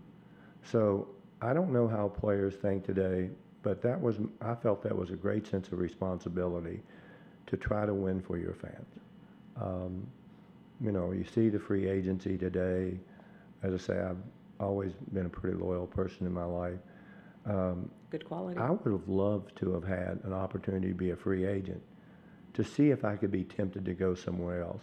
[0.65, 1.09] So
[1.41, 3.31] I don't know how players think today,
[3.63, 6.81] but that was I felt that was a great sense of responsibility
[7.47, 8.87] to try to win for your fans.
[9.61, 10.07] Um,
[10.81, 12.99] you know, you see the free agency today.
[13.63, 14.17] As I say, I've
[14.59, 16.79] always been a pretty loyal person in my life.
[17.47, 18.59] Um, Good quality.
[18.59, 21.83] I would have loved to have had an opportunity to be a free agent
[22.55, 24.83] to see if I could be tempted to go somewhere else.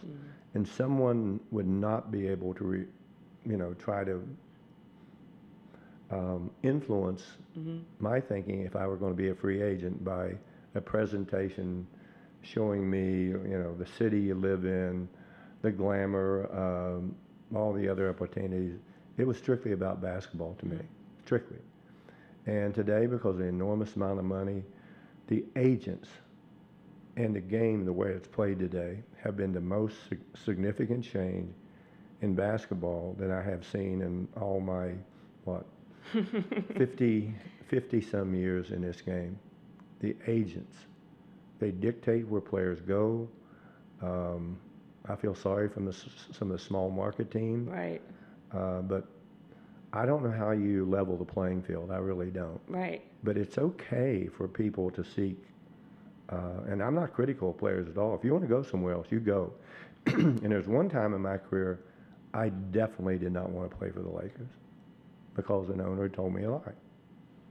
[0.54, 2.84] And someone would not be able to, re,
[3.46, 4.22] you know, try to
[6.10, 7.22] um, influence
[8.00, 10.32] my thinking if I were going to be a free agent by
[10.74, 11.86] a presentation
[12.42, 15.08] showing me, you know, the city you live in,
[15.62, 17.14] the glamour, um,
[17.54, 18.78] all the other opportunities.
[19.18, 20.78] It was strictly about basketball to me,
[21.24, 21.58] strictly.
[22.46, 24.62] And today, because of the enormous amount of money,
[25.28, 26.08] the agents
[27.16, 29.96] and the game, the way it's played today, have been the most
[30.34, 31.52] significant change
[32.22, 34.92] in basketball that I have seen in all my,
[35.44, 35.66] what,
[36.76, 37.34] 50,
[37.68, 39.38] 50 some years in this game.
[40.00, 40.76] The agents,
[41.58, 43.28] they dictate where players go.
[44.02, 44.58] Um,
[45.06, 47.68] I feel sorry from the, some of the small market teams.
[47.68, 48.00] right,
[48.52, 49.06] Uh, but
[49.92, 51.90] I don't know how you level the playing field.
[51.90, 52.60] I really don't.
[52.68, 53.02] right.
[53.22, 55.38] But it's okay for people to seek,
[56.30, 58.14] uh, and I'm not critical of players at all.
[58.14, 59.52] If you want to go somewhere else, you go.
[60.06, 61.80] and there's one time in my career,
[62.32, 64.48] I definitely did not want to play for the Lakers
[65.34, 66.72] because an owner told me a lie.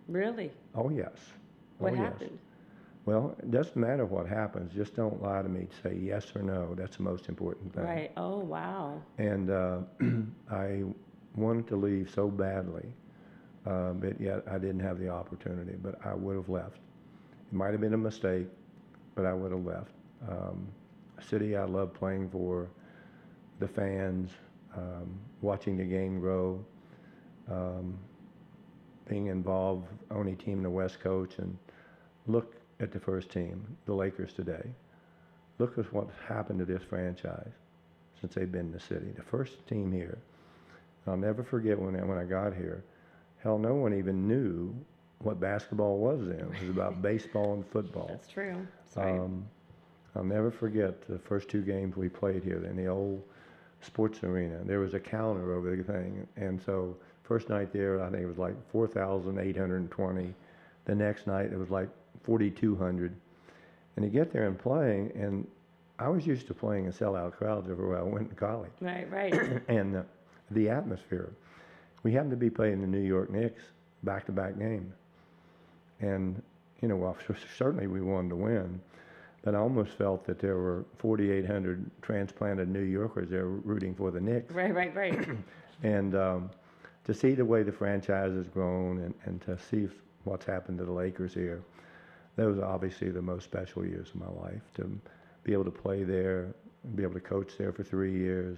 [0.08, 0.52] Really?
[0.76, 1.12] Oh, yes.
[1.78, 2.04] What oh, yes.
[2.06, 2.39] happened?
[3.06, 4.74] Well, it doesn't matter what happens.
[4.74, 5.68] Just don't lie to me.
[5.84, 6.76] Say yes or no.
[6.76, 7.84] That's the most important thing.
[7.84, 8.12] Right.
[8.18, 9.02] Oh, wow.
[9.18, 9.80] And uh,
[10.52, 10.84] I
[11.36, 12.86] wanted to leave so badly,
[13.65, 15.76] uh, but yet I didn't have the opportunity.
[15.82, 16.78] But I would have left.
[17.52, 18.48] It might have been a mistake,
[19.20, 19.92] but I would have left.
[20.30, 20.66] Um,
[21.18, 22.70] a city I love playing for,
[23.60, 24.32] the fans,
[24.78, 26.64] um, watching the game grow,
[27.52, 28.00] um,
[29.10, 31.58] being involved, only team in the West Coast, and
[32.28, 34.70] look at the first team, the Lakers today.
[35.58, 37.52] Look at what's happened to this franchise
[38.22, 39.12] since they've been in the city.
[39.18, 40.18] The first team here.
[41.08, 42.86] I'll never forget when I, when I got here.
[43.44, 44.74] Hell, no one even knew
[45.20, 46.40] what basketball was then.
[46.40, 48.08] It was about baseball and football.
[48.10, 48.66] That's true.
[48.94, 49.20] Sorry.
[49.20, 49.46] Um,
[50.16, 53.22] I'll never forget the first two games we played here in the old
[53.82, 54.60] sports arena.
[54.66, 58.28] There was a counter over the thing, and so first night there, I think it
[58.28, 60.34] was like 4,820.
[60.86, 61.90] The next night, it was like
[62.24, 63.16] 4,200.
[63.96, 65.48] And you get there and playing, and
[66.00, 68.72] I was used to playing in sellout crowds everywhere I went to college.
[68.82, 69.62] right, right.
[69.68, 70.04] And uh,
[70.52, 71.30] the atmosphere.
[72.02, 73.62] We happened to be playing the New York Knicks
[74.04, 74.94] back-to-back game,
[76.00, 76.42] and
[76.82, 77.18] you know, well,
[77.58, 78.80] certainly we wanted to win,
[79.44, 84.22] but I almost felt that there were 4,800 transplanted New Yorkers there rooting for the
[84.22, 84.54] Knicks.
[84.54, 85.28] Right, right, right.
[85.84, 86.50] and um,
[87.06, 89.90] to see the way the franchise has grown and, and to see
[90.24, 91.62] what's happened to the Lakers here,
[92.36, 94.62] those are obviously the most special years of my life.
[94.76, 95.00] To
[95.44, 96.54] be able to play there,
[96.96, 98.58] be able to coach there for three years,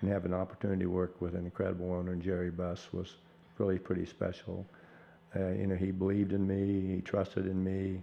[0.00, 3.14] and have an opportunity to work with an incredible owner, Jerry Buss, was
[3.58, 4.66] really pretty special.
[5.36, 8.02] Uh, you know, he believed in me, he trusted in me,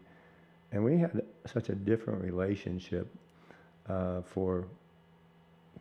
[0.71, 3.07] and we had such a different relationship
[3.89, 4.67] uh, for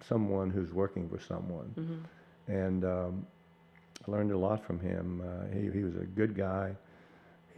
[0.09, 1.73] someone who's working for someone.
[1.79, 2.53] Mm-hmm.
[2.53, 3.27] And um,
[4.07, 5.23] I learned a lot from him.
[5.25, 6.75] Uh, he, he was a good guy.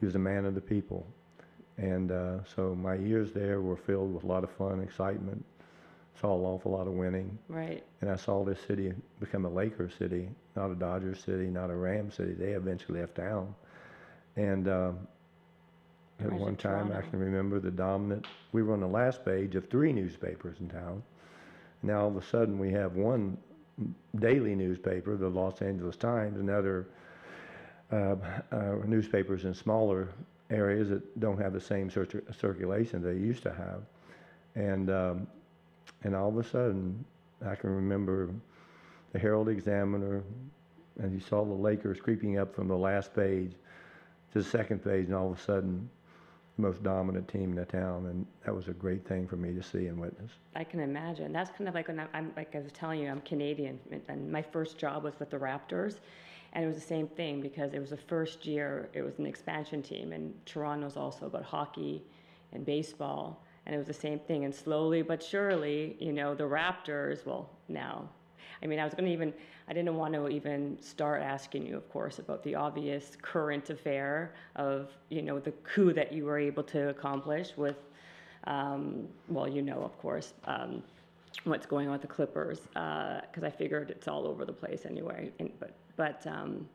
[0.00, 1.06] He was a man of the people.
[1.78, 5.44] And uh, so my years there were filled with a lot of fun, excitement.
[6.20, 7.36] Saw an awful lot of winning.
[7.48, 7.82] Right.
[8.00, 11.74] And I saw this city become a Laker city, not a Dodgers city, not a
[11.74, 12.32] Ram city.
[12.32, 13.54] They eventually left town.
[14.36, 14.98] And um,
[16.20, 17.10] at one time, I Toronto.
[17.10, 21.02] can remember the dominant, we were on the last page of three newspapers in town.
[21.82, 23.36] Now, all of a sudden, we have one
[24.18, 26.86] daily newspaper, the Los Angeles Times, and other
[27.92, 28.16] uh,
[28.52, 30.08] uh, newspapers in smaller
[30.50, 33.82] areas that don't have the same cir- circulation they used to have.
[34.54, 35.26] And, um,
[36.04, 37.04] and all of a sudden,
[37.44, 38.30] I can remember
[39.12, 40.22] the Herald Examiner,
[41.00, 43.52] and you saw the Lakers creeping up from the last page
[44.34, 45.88] to the second phase, and all of a sudden,
[46.56, 49.54] the most dominant team in the town, and that was a great thing for me
[49.54, 50.32] to see and witness.
[50.56, 51.32] I can imagine.
[51.32, 54.42] That's kind of like when I'm, like I was telling you, I'm Canadian, and my
[54.42, 56.00] first job was with the Raptors,
[56.52, 58.88] and it was the same thing because it was the first year.
[58.92, 62.04] It was an expansion team, and Toronto's also about hockey
[62.52, 64.44] and baseball, and it was the same thing.
[64.44, 67.24] And slowly but surely, you know, the Raptors.
[67.24, 68.08] Well, now,
[68.64, 69.32] I mean, I was going to even.
[69.68, 74.34] I didn't want to even start asking you, of course, about the obvious current affair
[74.56, 77.76] of, you know, the coup that you were able to accomplish with
[78.46, 80.82] um, well, you know, of course, um,
[81.44, 85.30] what's going on with the Clippers, because I figured it's all over the place anyway.
[85.38, 86.68] And, but but um,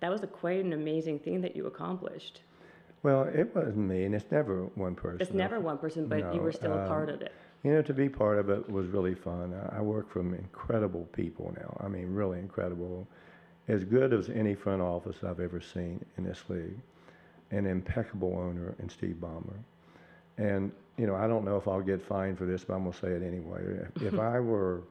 [0.00, 2.40] that was a quite an amazing thing that you accomplished.
[3.02, 5.20] Well, it wasn't me, and it's never one person.
[5.20, 7.32] It's never one person, but you were still a um, part of it.
[7.64, 9.52] You know, to be part of it was really fun.
[9.52, 11.76] I- I work from incredible people now.
[11.80, 13.06] I mean, really incredible.
[13.66, 16.78] As good as any front office I've ever seen in this league.
[17.50, 19.56] An impeccable owner in Steve Ballmer.
[20.36, 22.92] And, you know, I don't know if I'll get fined for this, but I'm going
[22.92, 23.60] to say it anyway.
[23.96, 24.82] If, if I were,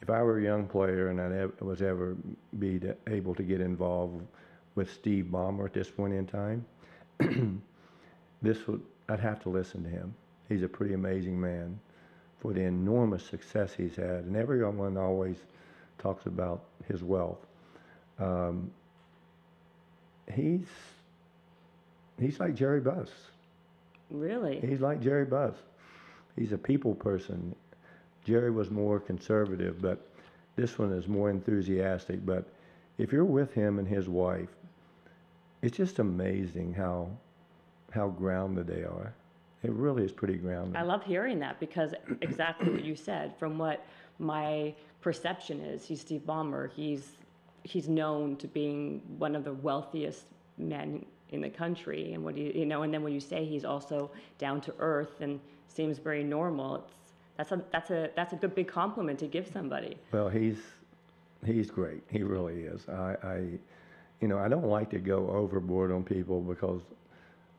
[0.00, 2.16] if I were a young player and I was ever
[2.58, 4.26] be to, able to get involved
[4.74, 6.64] with Steve Ballmer at this point in time,
[8.42, 10.14] this would, I'd have to listen to him.
[10.48, 11.78] He's a pretty amazing man
[12.42, 14.24] for the enormous success he's had.
[14.24, 15.36] And everyone always
[15.98, 17.38] talks about his wealth.
[18.18, 18.72] Um,
[20.34, 20.66] he's,
[22.18, 23.10] he's like Jerry Buss.
[24.10, 24.58] Really?
[24.60, 25.54] He's like Jerry Buss.
[26.36, 27.54] He's a people person.
[28.24, 30.04] Jerry was more conservative, but
[30.56, 32.26] this one is more enthusiastic.
[32.26, 32.44] But
[32.98, 34.48] if you're with him and his wife,
[35.62, 37.08] it's just amazing how
[37.92, 39.12] how grounded they are.
[39.62, 40.76] It really is pretty grounded.
[40.76, 43.34] I love hearing that because exactly what you said.
[43.38, 43.84] From what
[44.18, 46.70] my perception is, he's Steve Ballmer.
[46.72, 47.12] He's
[47.64, 50.24] he's known to being one of the wealthiest
[50.58, 52.82] men in the country, and what you you know.
[52.82, 57.12] And then when you say he's also down to earth and seems very normal, it's
[57.36, 59.96] that's a that's a that's a good big compliment to give somebody.
[60.12, 60.58] Well, he's
[61.44, 62.02] he's great.
[62.10, 62.88] He really is.
[62.88, 63.36] I, I
[64.20, 66.82] you know, I don't like to go overboard on people because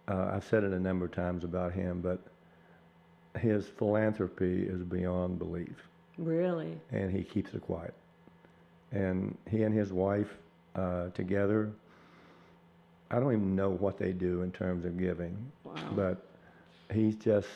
[0.08, 2.20] uh, I've said it a number of times about him, but
[3.40, 5.88] his philanthropy is beyond belief,
[6.18, 7.94] Really, and he keeps it quiet.
[8.92, 10.38] And he and his wife
[10.76, 11.72] uh, together,
[13.10, 15.74] I don't even know what they do in terms of giving, wow.
[15.96, 16.26] but
[16.94, 17.48] he's just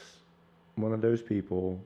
[0.75, 1.79] one of those people.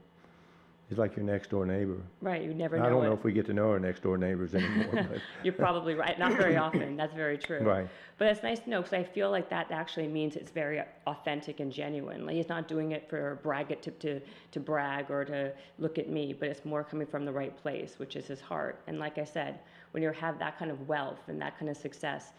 [0.92, 1.96] He's like your next door neighbor.
[2.20, 3.08] right, you never know I don't it.
[3.08, 6.20] know if we get to know our next door neighbors anymore, but You're probably right.
[6.20, 6.98] Not very often.
[6.98, 7.62] That's very true.
[7.62, 7.88] right.
[8.18, 11.62] But it's nice to know because I feel like that actually means it's very authentic
[11.62, 12.26] and genuine.
[12.26, 14.20] Like he's not doing it for brag it to, to,
[14.52, 17.94] to brag or to look at me, but it's more coming from the right place,
[17.96, 18.82] which is his heart.
[18.88, 19.60] And like I said,
[19.92, 22.34] when you have that kind of wealth and that kind of success,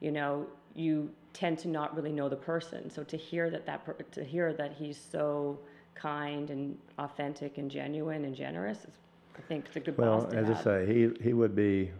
[0.00, 2.90] you know, you tend to not really know the person.
[2.90, 5.58] So to hear that that per- to hear that he's so
[5.94, 8.94] kind and authentic and genuine and generous, is,
[9.38, 10.58] I think it's a good Well, boss to as have.
[10.58, 11.90] I say, he he would be.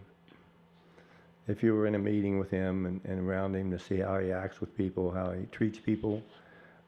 [1.47, 4.19] If you were in a meeting with him and, and around him to see how
[4.19, 6.23] he acts with people, how he treats people,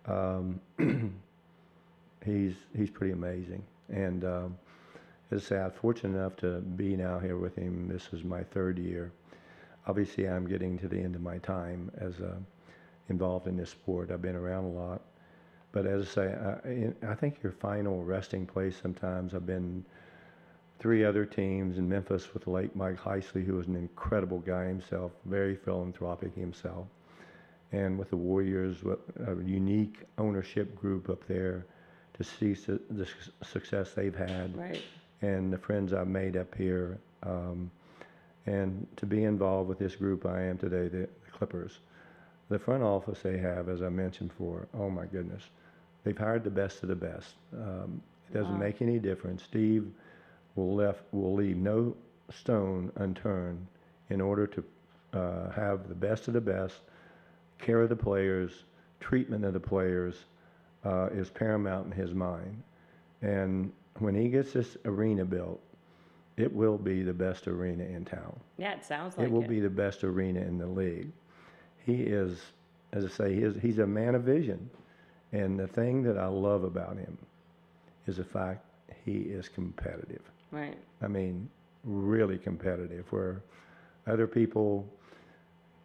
[0.07, 0.59] um,
[2.25, 3.63] he's he's pretty amazing.
[3.89, 4.57] And um,
[5.31, 7.87] as I say, I'm fortunate enough to be now here with him.
[7.87, 9.11] This is my third year.
[9.87, 12.35] Obviously, I'm getting to the end of my time as uh,
[13.09, 14.11] involved in this sport.
[14.11, 15.01] I've been around a lot.
[15.77, 19.85] But as I say, I, I think your final resting place sometimes, I've been
[20.79, 24.65] three other teams in Memphis with the late Mike Heisley, who was an incredible guy
[24.65, 26.87] himself, very philanthropic himself.
[27.73, 28.97] And with the Warriors, with
[29.27, 31.67] a unique ownership group up there
[32.15, 34.57] to see su- the su- success they've had.
[34.57, 34.81] Right.
[35.21, 36.97] And the friends I've made up here.
[37.21, 37.69] Um,
[38.47, 41.77] and to be involved with this group I am today, the, the Clippers.
[42.49, 45.43] The front office they have, as I mentioned before, oh my goodness,
[46.07, 47.35] they've hired the best of the best.
[47.53, 48.59] Um, it doesn't Wow.
[48.65, 49.43] make any difference.
[49.43, 49.91] Steve
[50.55, 51.95] will left will leave no
[52.29, 53.67] stone unturned
[54.09, 54.63] in order to
[55.13, 56.79] uh, have the best of the best.
[57.59, 58.63] Care of the players,
[59.01, 60.25] treatment of the players
[60.85, 62.63] uh, is paramount in his mind.
[63.21, 65.59] And when he gets this arena built,
[66.37, 68.39] it will be the best arena in town.
[68.57, 71.11] Yeah, it sounds like It will be the best arena in the league.
[71.85, 72.39] He is,
[72.93, 74.69] as I say, he is, he's a man of vision.
[75.33, 77.17] And the thing that I love about him
[78.05, 78.65] is the fact
[79.05, 80.21] he is competitive.
[80.51, 80.77] Right.
[81.01, 81.49] I mean,
[81.83, 83.11] really competitive.
[83.11, 83.41] Where
[84.07, 84.87] other people,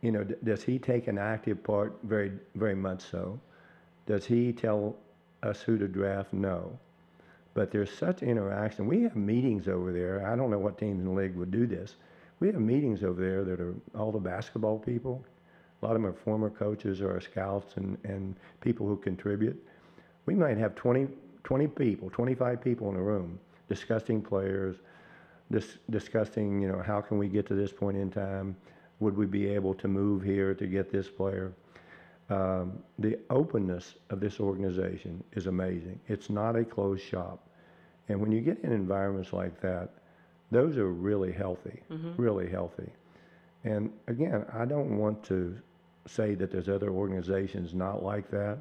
[0.00, 1.98] you know, d- does he take an active part?
[2.04, 3.38] Very, very much so.
[4.06, 4.96] Does he tell
[5.42, 6.32] us who to draft?
[6.32, 6.78] No.
[7.54, 8.86] But there's such interaction.
[8.86, 10.26] We have meetings over there.
[10.26, 11.96] I don't know what teams in the league would do this.
[12.40, 15.24] We have meetings over there that are all the basketball people.
[15.82, 19.60] A lot of them are former coaches or scouts and, and people who contribute.
[20.26, 21.08] We might have 20,
[21.42, 24.76] 20 people, 25 people in a room discussing players,
[25.50, 28.54] dis- discussing, you know, how can we get to this point in time?
[29.00, 31.52] Would we be able to move here to get this player?
[32.30, 35.98] Um, the openness of this organization is amazing.
[36.06, 37.48] It's not a closed shop.
[38.08, 39.90] And when you get in environments like that,
[40.52, 41.82] those are really healthy,
[42.16, 42.90] really healthy.
[43.64, 45.56] And again, I don't want to
[46.06, 48.58] say that there's other organizations not like that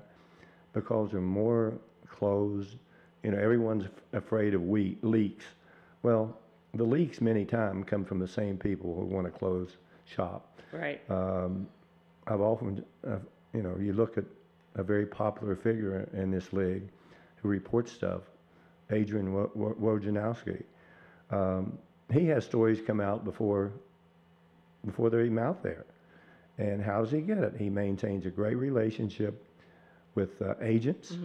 [0.73, 1.73] because they're more
[2.07, 2.75] closed.
[3.23, 5.45] You know, everyone's af- afraid of we- leaks.
[6.03, 6.37] Well,
[6.73, 10.57] the leaks many times come from the same people who want to close shop.
[10.71, 11.01] Right.
[11.09, 11.67] Um,
[12.27, 13.17] I've often, uh,
[13.53, 14.23] you know, you look at
[14.75, 16.83] a very popular figure in this league
[17.41, 18.21] who reports stuff,
[18.91, 20.63] Adrian Wo- Wojnarowski.
[21.31, 21.77] Um,
[22.13, 23.71] he has stories come out before,
[24.85, 25.85] before they're even out there.
[26.57, 27.53] And how does he get it?
[27.57, 29.43] He maintains a great relationship
[30.15, 31.15] with uh, agents.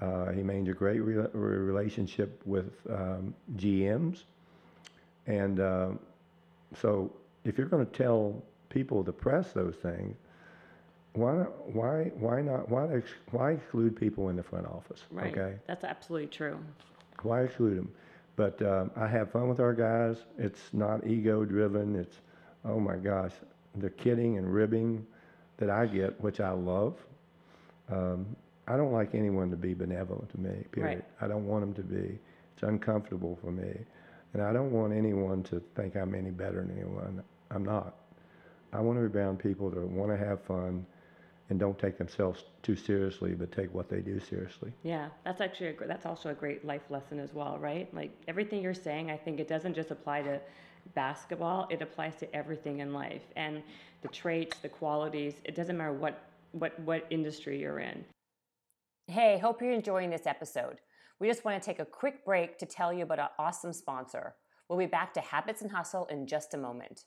[0.00, 4.24] Uh, he maintains a great re- re- relationship with um, GMs.
[5.26, 5.90] And uh,
[6.80, 7.10] so,
[7.44, 10.16] if you're going to tell people to press those things,
[11.14, 15.04] why not, why why not why ex- why exclude people in the front office?
[15.10, 15.32] Right.
[15.36, 16.58] Okay, That's absolutely true.
[17.22, 17.92] why exclude them?
[18.36, 20.16] But um, I have fun with our guys.
[20.38, 21.94] It's not ego driven.
[21.94, 22.16] It's
[22.64, 23.30] oh my gosh,
[23.76, 25.06] the kidding and ribbing
[25.58, 26.94] that I get, which I love.
[27.90, 30.64] Um, I don't like anyone to be benevolent to me.
[30.72, 30.96] Period.
[30.96, 31.04] Right.
[31.20, 32.18] I don't want them to be.
[32.54, 33.72] It's uncomfortable for me,
[34.32, 37.22] and I don't want anyone to think I'm any better than anyone.
[37.50, 37.96] I'm not.
[38.72, 40.86] I want to be around people that want to have fun
[41.50, 44.72] and don't take themselves too seriously, but take what they do seriously.
[44.82, 47.92] Yeah, that's actually a, that's also a great life lesson as well, right?
[47.94, 50.40] Like everything you're saying, I think it doesn't just apply to
[50.94, 53.62] basketball; it applies to everything in life, and
[54.02, 55.34] the traits, the qualities.
[55.44, 58.04] It doesn't matter what what what industry you're in.
[59.06, 60.80] Hey, hope you're enjoying this episode.
[61.20, 64.34] We just want to take a quick break to tell you about our awesome sponsor.
[64.68, 67.04] We'll be back to Habits and Hustle in just a moment.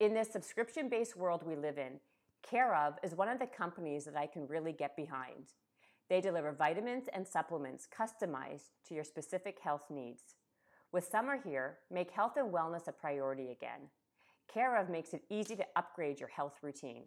[0.00, 2.00] In this subscription based world we live in,
[2.42, 5.54] Care of is one of the companies that I can really get behind.
[6.08, 10.34] They deliver vitamins and supplements customized to your specific health needs.
[10.92, 13.88] With summer here, make health and wellness a priority again.
[14.52, 17.04] Care of makes it easy to upgrade your health routine.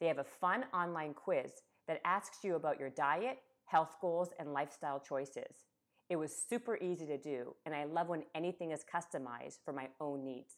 [0.00, 1.52] They have a fun online quiz
[1.86, 5.66] that asks you about your diet, health goals, and lifestyle choices.
[6.08, 9.86] It was super easy to do, and I love when anything is customized for my
[10.00, 10.56] own needs.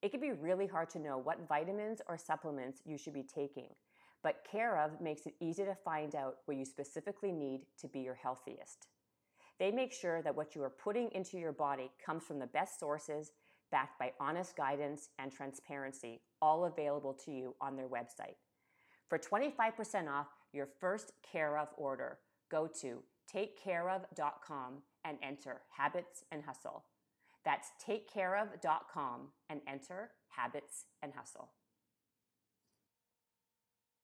[0.00, 3.68] It can be really hard to know what vitamins or supplements you should be taking,
[4.22, 8.00] but Care of makes it easy to find out what you specifically need to be
[8.00, 8.86] your healthiest.
[9.62, 12.80] They make sure that what you are putting into your body comes from the best
[12.80, 13.30] sources,
[13.70, 18.34] backed by honest guidance and transparency, all available to you on their website.
[19.08, 22.18] For 25% off your first Care of order,
[22.50, 26.84] go to takecareof.com and enter Habits and Hustle.
[27.44, 31.50] That's takecareof.com and enter Habits and Hustle.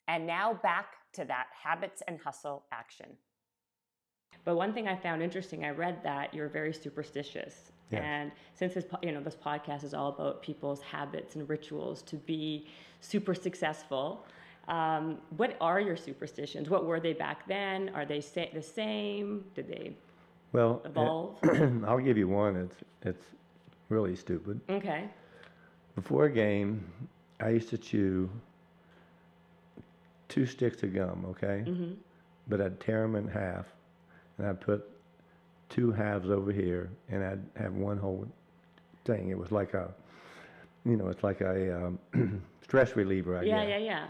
[0.06, 3.16] And now back to that Habits and Hustle action.
[4.44, 7.72] But one thing I found interesting, I read that you're very superstitious.
[7.90, 8.02] Yes.
[8.04, 12.16] And since this, you know, this podcast is all about people's habits and rituals to
[12.16, 12.66] be
[13.00, 14.26] super successful,
[14.68, 16.68] um, what are your superstitions?
[16.68, 17.90] What were they back then?
[17.94, 19.44] Are they sa- the same?
[19.54, 19.92] Did they
[20.52, 21.38] Well, evolve?
[21.86, 22.56] I'll give you one.
[22.56, 23.26] It's it's
[23.88, 24.60] really stupid.
[24.68, 25.08] okay.
[25.94, 26.90] Before a game,
[27.40, 28.30] I used to chew
[30.28, 31.24] two sticks of gum.
[31.30, 31.92] Okay, Mm-hmm.
[32.48, 33.66] but I'd tear them in half,
[34.39, 34.89] and I'd put
[35.68, 38.26] two halves over here, and I'd have one whole
[39.05, 39.28] thing.
[39.30, 39.93] It was like a,
[40.84, 41.99] you know, it's like a um,
[42.62, 43.36] stress reliever.
[43.36, 43.68] I Yeah, guess.
[43.70, 43.84] yeah, yeah.
[43.84, 44.07] yeah.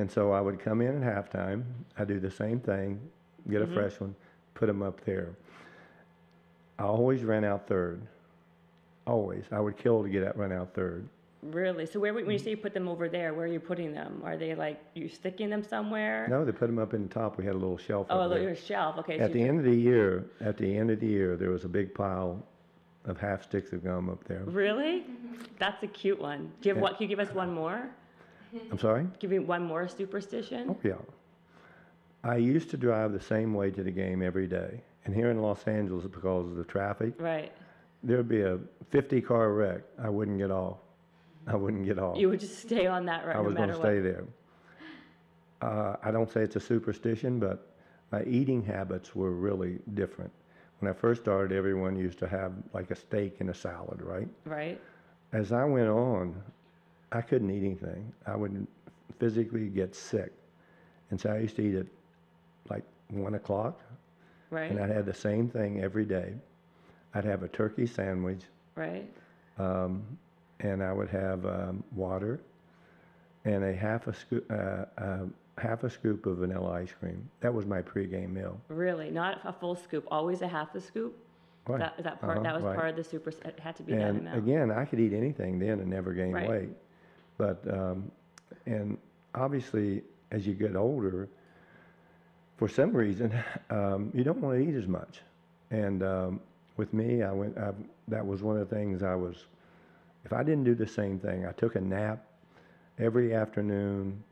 [0.00, 1.64] And so I would come in at halftime.
[1.98, 2.98] I do the same thing,
[3.50, 4.14] get a fresh one,
[4.54, 5.36] put them up there.
[6.78, 8.00] I always ran out third.
[9.06, 11.06] Always, I would kill to get out, run out third.
[11.42, 11.86] Really?
[11.86, 12.44] So where, when you mm.
[12.44, 14.22] say you put them over there, where are you putting them?
[14.24, 16.28] Are they like you sticking them somewhere?
[16.30, 17.36] No, they put them up in the top.
[17.36, 18.06] We had a little shelf.
[18.10, 18.50] Oh, up a there.
[18.50, 18.98] little shelf.
[18.98, 19.18] Okay.
[19.18, 21.68] At the end of the year, at the end of the year, there was a
[21.68, 22.40] big pile
[23.06, 24.44] of half sticks of gum up there.
[24.46, 25.04] Really?
[25.58, 26.52] That's a cute one.
[26.60, 26.96] Do you have what?
[26.96, 27.90] Can you give us one more?
[28.70, 29.06] I'm sorry.
[29.18, 30.68] Give me one more superstition.
[30.70, 30.92] Oh yeah.
[32.22, 35.42] I used to drive the same way to the game every day, and here in
[35.42, 37.50] Los Angeles, because of the traffic, Right.
[38.04, 39.80] there'd be a 50 car wreck.
[40.00, 40.78] I wouldn't get off.
[41.46, 42.16] I wouldn't get off.
[42.18, 44.24] You would just stay on that right I no was going to stay there.
[45.60, 47.68] Uh, I don't say it's a superstition, but
[48.10, 50.30] my eating habits were really different.
[50.80, 54.28] When I first started, everyone used to have like a steak and a salad, right?
[54.44, 54.80] Right.
[55.32, 56.34] As I went on,
[57.12, 58.12] I couldn't eat anything.
[58.26, 58.66] I would
[59.18, 60.32] physically get sick.
[61.10, 61.86] And so I used to eat at
[62.68, 63.80] like one o'clock,
[64.50, 64.70] Right.
[64.70, 66.34] and I'd have the same thing every day.
[67.14, 68.40] I'd have a turkey sandwich,
[68.74, 69.08] right.
[69.58, 70.02] um,
[70.62, 72.40] and I would have um, water
[73.44, 75.18] and a half a scoop, uh, uh,
[75.58, 77.28] half a scoop of vanilla ice cream.
[77.40, 78.58] That was my pregame meal.
[78.68, 80.06] Really, not a full scoop.
[80.10, 81.16] Always a half a scoop.
[81.66, 81.80] Right.
[81.80, 82.38] That, that part?
[82.38, 82.76] Uh-huh, that was right.
[82.76, 83.30] part of the super.
[83.30, 84.38] It had to be that And amount.
[84.38, 86.48] again, I could eat anything then and never gain Right.
[86.48, 86.68] weight.
[87.38, 88.10] But um,
[88.66, 88.98] and
[89.34, 91.28] obviously, as you get older,
[92.56, 93.32] for some reason,
[93.70, 95.20] um, you don't want to eat as much.
[95.70, 96.40] And um,
[96.76, 97.58] with me, I went.
[97.58, 97.72] I,
[98.08, 99.46] that was one of the things I was.
[100.24, 102.24] If I didn't do the same thing, I took a nap
[102.98, 104.22] every afternoon.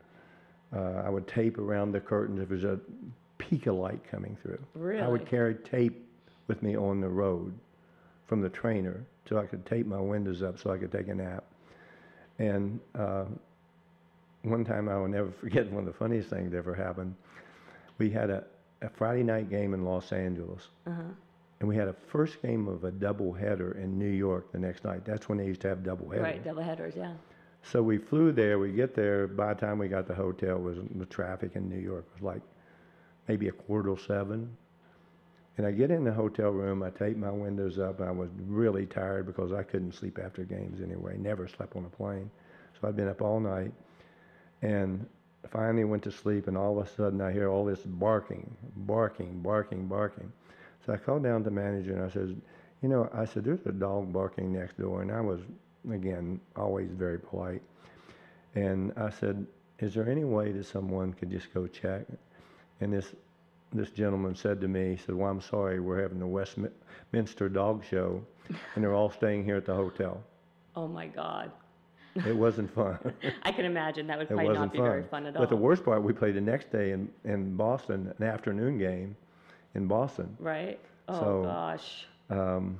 [0.74, 2.80] Uh, I would tape around the curtains if there was a
[3.38, 4.60] peak of light coming through.
[4.74, 5.02] Really?
[5.02, 6.06] I would carry tape
[6.46, 7.52] with me on the road
[8.26, 11.14] from the trainer so I could tape my windows up so I could take a
[11.14, 11.44] nap.
[12.38, 13.24] And uh,
[14.42, 17.14] one time I will never forget one of the funniest things that ever happened.
[17.98, 18.44] We had a,
[18.82, 20.68] a Friday night game in Los Angeles.
[20.86, 21.02] Uh-huh.
[21.60, 24.82] And we had a first game of a double header in New York the next
[24.82, 25.04] night.
[25.04, 26.24] That's when they used to have double headers.
[26.24, 26.44] Right.
[26.44, 26.94] Double headers.
[26.96, 27.12] Yeah.
[27.62, 28.58] So we flew there.
[28.58, 29.26] We get there.
[29.26, 32.22] By the time we got to the hotel, was the traffic in New York was
[32.22, 32.40] like
[33.28, 34.56] maybe a quarter to seven.
[35.58, 36.82] And I get in the hotel room.
[36.82, 38.00] I tape my windows up.
[38.00, 41.18] I was really tired because I couldn't sleep after games anyway.
[41.18, 42.30] Never slept on a plane,
[42.80, 43.72] so I'd been up all night.
[44.62, 45.06] And
[45.50, 46.48] finally went to sleep.
[46.48, 50.32] And all of a sudden, I hear all this barking, barking, barking, barking.
[50.84, 52.40] So I called down to the manager and I said,
[52.82, 55.02] you know, I said, there's a dog barking next door.
[55.02, 55.40] And I was,
[55.92, 57.62] again, always very polite.
[58.54, 59.46] And I said,
[59.78, 62.06] is there any way that someone could just go check?
[62.80, 63.14] And this,
[63.72, 67.84] this gentleman said to me, he said, well, I'm sorry, we're having the Westminster Dog
[67.84, 68.22] Show,
[68.74, 70.22] and they're all staying here at the hotel.
[70.74, 71.52] Oh my God.
[72.26, 72.98] It wasn't fun.
[73.42, 74.86] I can imagine that would probably not be fun.
[74.86, 75.42] very fun at all.
[75.42, 79.14] But the worst part, we played the next day in, in Boston, an afternoon game
[79.74, 80.36] in Boston.
[80.38, 80.78] Right.
[81.08, 82.06] Oh So- gosh.
[82.28, 82.78] Um,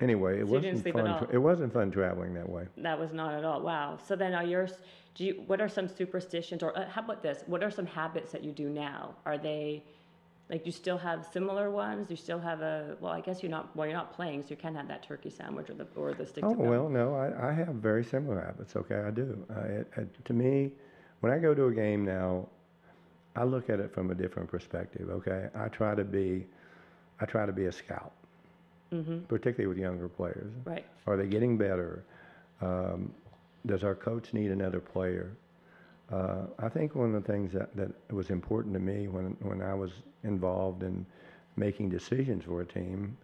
[0.00, 1.28] anyway, it So wasn't fun.
[1.30, 2.66] it wasn't fun traveling that way.
[2.78, 3.60] That was not at all.
[3.60, 3.98] Wow.
[4.06, 4.72] So then, are yours?
[5.14, 5.42] Do you?
[5.46, 7.42] What are some superstitions, or uh, how about this?
[7.46, 9.14] What are some habits that you do now?
[9.26, 9.82] Are they,
[10.48, 12.08] like, you still have similar ones?
[12.10, 12.96] You still have a?
[13.00, 13.74] Well, I guess you're not.
[13.76, 16.24] Well, you're not playing, so you can't have that turkey sandwich or the or the
[16.24, 16.44] stick.
[16.44, 18.76] Oh to well, no, I, I have very similar habits.
[18.76, 19.44] Okay, I do.
[19.54, 20.70] I, it, it, to me,
[21.20, 22.48] when I go to a game now,
[23.36, 25.08] I look at it from a different perspective.
[25.10, 26.46] Okay, I try to be,
[27.20, 28.12] I try to be a scout,
[28.92, 29.20] Mm-hmm.
[29.28, 30.52] particularly with younger players.
[30.64, 30.84] Right.
[31.06, 32.02] Are they getting better?
[32.60, 33.12] Um,
[33.66, 35.30] does our coach need another player?
[36.12, 39.62] Uh, I think one of the things that, that was important to me when, when
[39.62, 39.92] I was
[40.24, 41.06] involved in
[41.54, 43.16] making decisions for a team,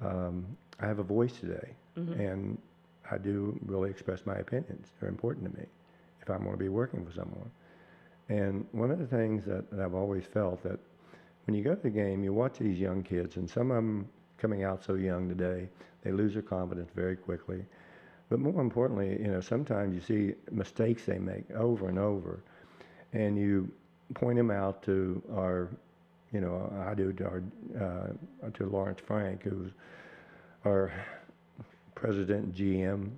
[0.00, 0.46] um,
[0.78, 2.56] I have a voice today, and
[3.10, 4.86] I do really express my opinions.
[5.00, 5.66] They're important to me
[6.22, 7.50] if I'm going to be working for someone.
[8.30, 10.78] And one of the things that, that I've always felt that
[11.46, 14.08] when you go to the game, you watch these young kids, and some of them
[14.38, 15.68] coming out so young today,
[16.02, 17.64] they lose their confidence very quickly.
[18.28, 22.40] But more importantly, you know, sometimes you see mistakes they make over and over,
[23.12, 23.68] and you
[24.14, 25.68] point them out to our
[26.32, 27.42] you know, I do to our,
[27.80, 29.72] uh, to Lawrence Frank, who's
[30.64, 30.92] our
[31.94, 33.10] president GM.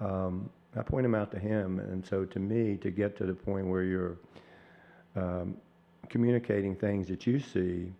[0.00, 3.34] Um, I point them out to him, and so to me, to get to the
[3.34, 4.18] point where you're
[5.16, 5.56] um,
[6.08, 7.92] communicating things that you see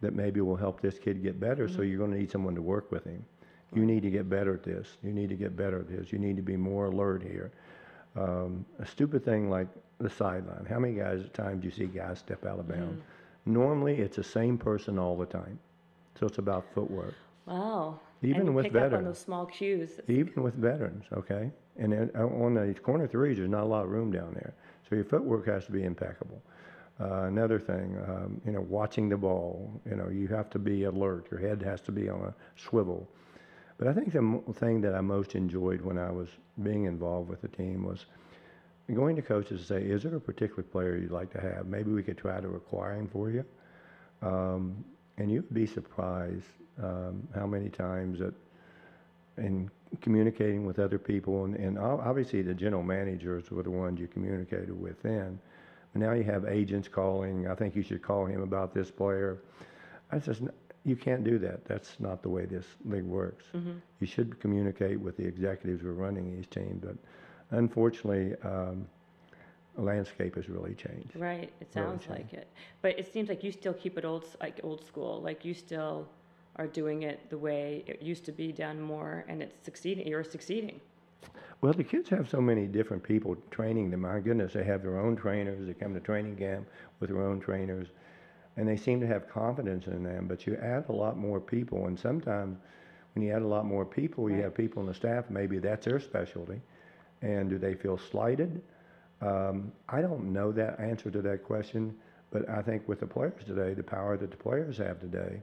[0.00, 2.62] that maybe will help this kid get better, so you're going to need someone to
[2.62, 3.24] work with him.
[3.74, 4.96] You need to get better at this.
[5.02, 6.12] You need to get better at this.
[6.12, 7.50] You need to be more alert here.
[8.16, 9.66] Um, a stupid thing like
[9.98, 10.66] the sideline.
[10.68, 13.02] How many guys at times do you see guys step out of bounds?
[13.46, 15.58] Normally, it's the same person all the time.
[16.18, 17.14] So it's about footwork.
[17.46, 17.98] Wow.
[18.22, 19.06] Even with pick up on veterans.
[19.06, 20.00] those small cues.
[20.08, 21.50] Even with veterans, okay?
[21.76, 24.54] And uh, on these corner threes, there's not a lot of room down there.
[24.88, 26.42] So your footwork has to be impeccable.
[27.00, 30.84] Uh, another thing, um, you know, watching the ball, you know, you have to be
[30.84, 31.26] alert.
[31.30, 33.08] Your head has to be on a swivel.
[33.78, 36.28] But I think the thing that I most enjoyed when I was
[36.62, 38.06] being involved with the team was
[38.92, 41.66] going to coaches and say, is there a particular player you'd like to have?
[41.66, 43.44] Maybe we could try to acquire him for you.
[44.22, 44.84] Um,
[45.18, 46.44] and you'd be surprised
[46.82, 48.34] um, how many times that
[49.38, 49.70] in
[50.00, 54.78] communicating with other people, and, and obviously the general managers were the ones you communicated
[54.80, 55.38] with then.
[55.92, 57.48] But now you have agents calling.
[57.48, 59.38] I think you should call him about this player.
[60.10, 60.42] I just
[60.84, 61.64] you can't do that.
[61.64, 63.44] That's not the way this league works.
[64.00, 66.96] You should communicate with the executives who are running these teams, but
[67.50, 68.86] unfortunately, um,
[69.76, 71.16] the landscape has really changed.
[71.16, 72.10] Right, it sounds changed.
[72.10, 72.48] like it.
[72.82, 75.20] But it seems like you still keep it old, like old school.
[75.22, 76.06] Like you still
[76.56, 80.06] are doing it the way it used to be done more, and it's succeeding.
[80.06, 80.80] You're succeeding.
[81.60, 84.02] Well, the kids have so many different people training them.
[84.02, 85.66] My goodness, they have their own trainers.
[85.66, 86.66] They come to training camp
[87.00, 87.88] with their own trainers,
[88.56, 90.28] and they seem to have confidence in them.
[90.28, 92.58] But you add a lot more people, and sometimes
[93.14, 95.30] when you add a lot more people, you have people on the staff.
[95.30, 96.60] Maybe that's their specialty,
[97.22, 98.60] and do they feel slighted?
[99.22, 101.94] Um, I don't know that answer to that question,
[102.30, 105.40] but I think with the players today, the power that the players have today,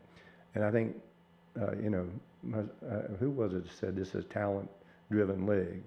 [0.56, 0.96] and I think,
[1.60, 2.08] uh, you know,
[2.44, 5.84] my- uh, who was it that said this is talent-driven league?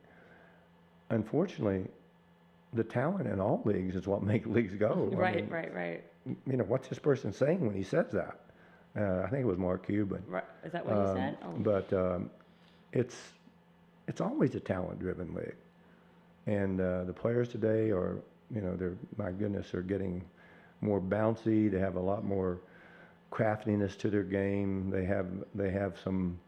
[1.10, 1.86] Unfortunately,
[2.72, 5.10] the talent in all leagues is what make leagues go.
[5.12, 6.04] I right, mean, right, right,
[6.46, 8.40] You know, what's this person saying when he says that?
[8.96, 10.22] Uh, I think it was Mark Cuban.
[10.28, 10.44] right.
[10.64, 11.38] Is that what Um, said?
[11.42, 12.30] Oh, But um,
[12.92, 13.16] it's
[14.06, 15.56] it's always a talent-driven league,
[16.46, 18.18] and uh, the players today are,
[18.54, 20.22] you know, they're my goodness, they're getting
[20.80, 21.70] more bouncy.
[21.70, 22.58] They have a lot more
[23.30, 24.90] craftiness to their game.
[24.90, 26.38] They have they have some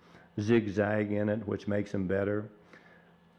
[0.41, 2.49] zigzag in it, which makes them better.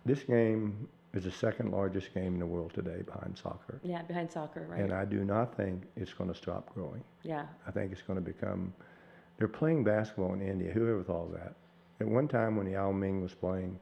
[0.05, 4.31] This game is the second largest game in the world today behind soccer, yeah, behind
[4.31, 4.81] soccer, right?
[4.81, 7.03] and I do not think it's going to stop growing.
[7.23, 8.73] yeah, I think it's going to become.
[9.37, 10.71] They're playing basketball in India.
[10.71, 11.53] Whoever thought of that?
[11.99, 13.79] At one time, when Yao Ming was playing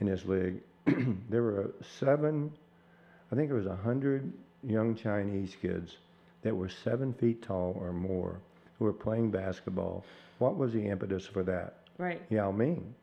[0.00, 0.60] in this league,
[1.30, 2.52] there were seven.
[3.32, 4.32] I think it was a hundred
[4.64, 5.96] young Chinese kids
[6.42, 8.40] that were seven feet tall or more
[8.80, 10.04] who were playing basketball.
[10.38, 11.74] What was the impetus for that?
[11.98, 12.94] right, Yao Ming.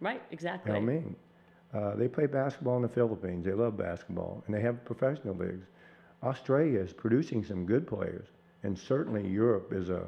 [0.00, 0.72] right, exactly.
[0.72, 1.16] Yao Ming.
[1.74, 3.44] Uh, they play basketball in the Philippines.
[3.44, 5.66] They love basketball, and they have professional leagues.
[6.22, 8.28] Australia is producing some good players,
[8.62, 10.04] and certainly Europe is a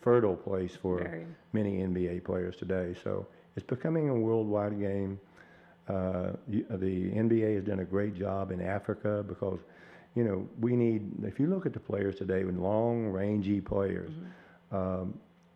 [0.00, 1.26] fertile place for Very.
[1.52, 2.94] many NBA players today.
[3.04, 5.20] So it's becoming a worldwide game.
[5.88, 9.60] Uh, the NBA has done a great job in Africa because,
[10.16, 11.12] you know, we need.
[11.24, 14.10] If you look at the players today, with long, rangy players,
[14.74, 15.14] um,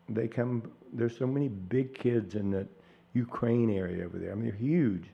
[0.08, 0.70] they come.
[0.92, 2.66] There's so many big kids in that
[3.14, 4.32] Ukraine area over there.
[4.32, 5.04] I mean, they're huge.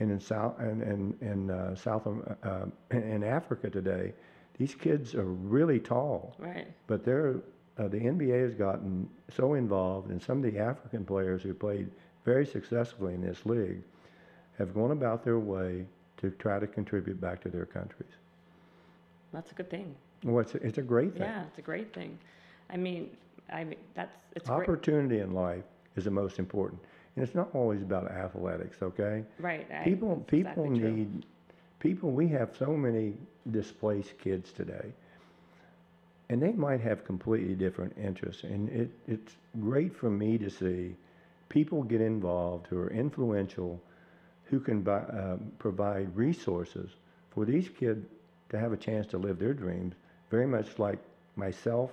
[0.00, 2.66] And in South and and, and uh, South um, uh,
[2.96, 4.12] in Africa today,
[4.58, 6.34] these kids are really tall.
[6.38, 7.36] Right, But they're,
[7.78, 11.90] uh, the NBA has gotten so involved, and some of the African players who played
[12.24, 13.82] very successfully in this league
[14.58, 15.86] have gone about their way
[16.18, 18.12] to try to contribute back to their countries.
[19.32, 19.94] that's a good thing.
[20.24, 21.22] Well, it's, a- it's a great thing.
[21.22, 22.18] Yeah, it's a great thing.
[22.68, 23.10] I mean,
[23.52, 24.62] I mean, that's it's great.
[24.68, 25.64] Opportunity in life
[25.96, 26.80] is the most important.
[27.16, 29.24] And it's not always about athletics, okay?
[29.38, 29.66] Right.
[29.72, 30.90] I- People, that's people exactly true.
[30.92, 31.26] need,
[31.80, 33.14] people, we have so many
[33.50, 34.92] displaced kids today.
[36.28, 38.44] And they might have completely different interests.
[38.44, 40.94] And it, it's great for me to see
[41.48, 43.80] people get involved who are influential,
[44.44, 46.90] who can buy, um, provide resources
[47.30, 48.06] for these kids
[48.50, 49.94] to have a chance to live their dreams,
[50.30, 50.98] very much like
[51.34, 51.90] myself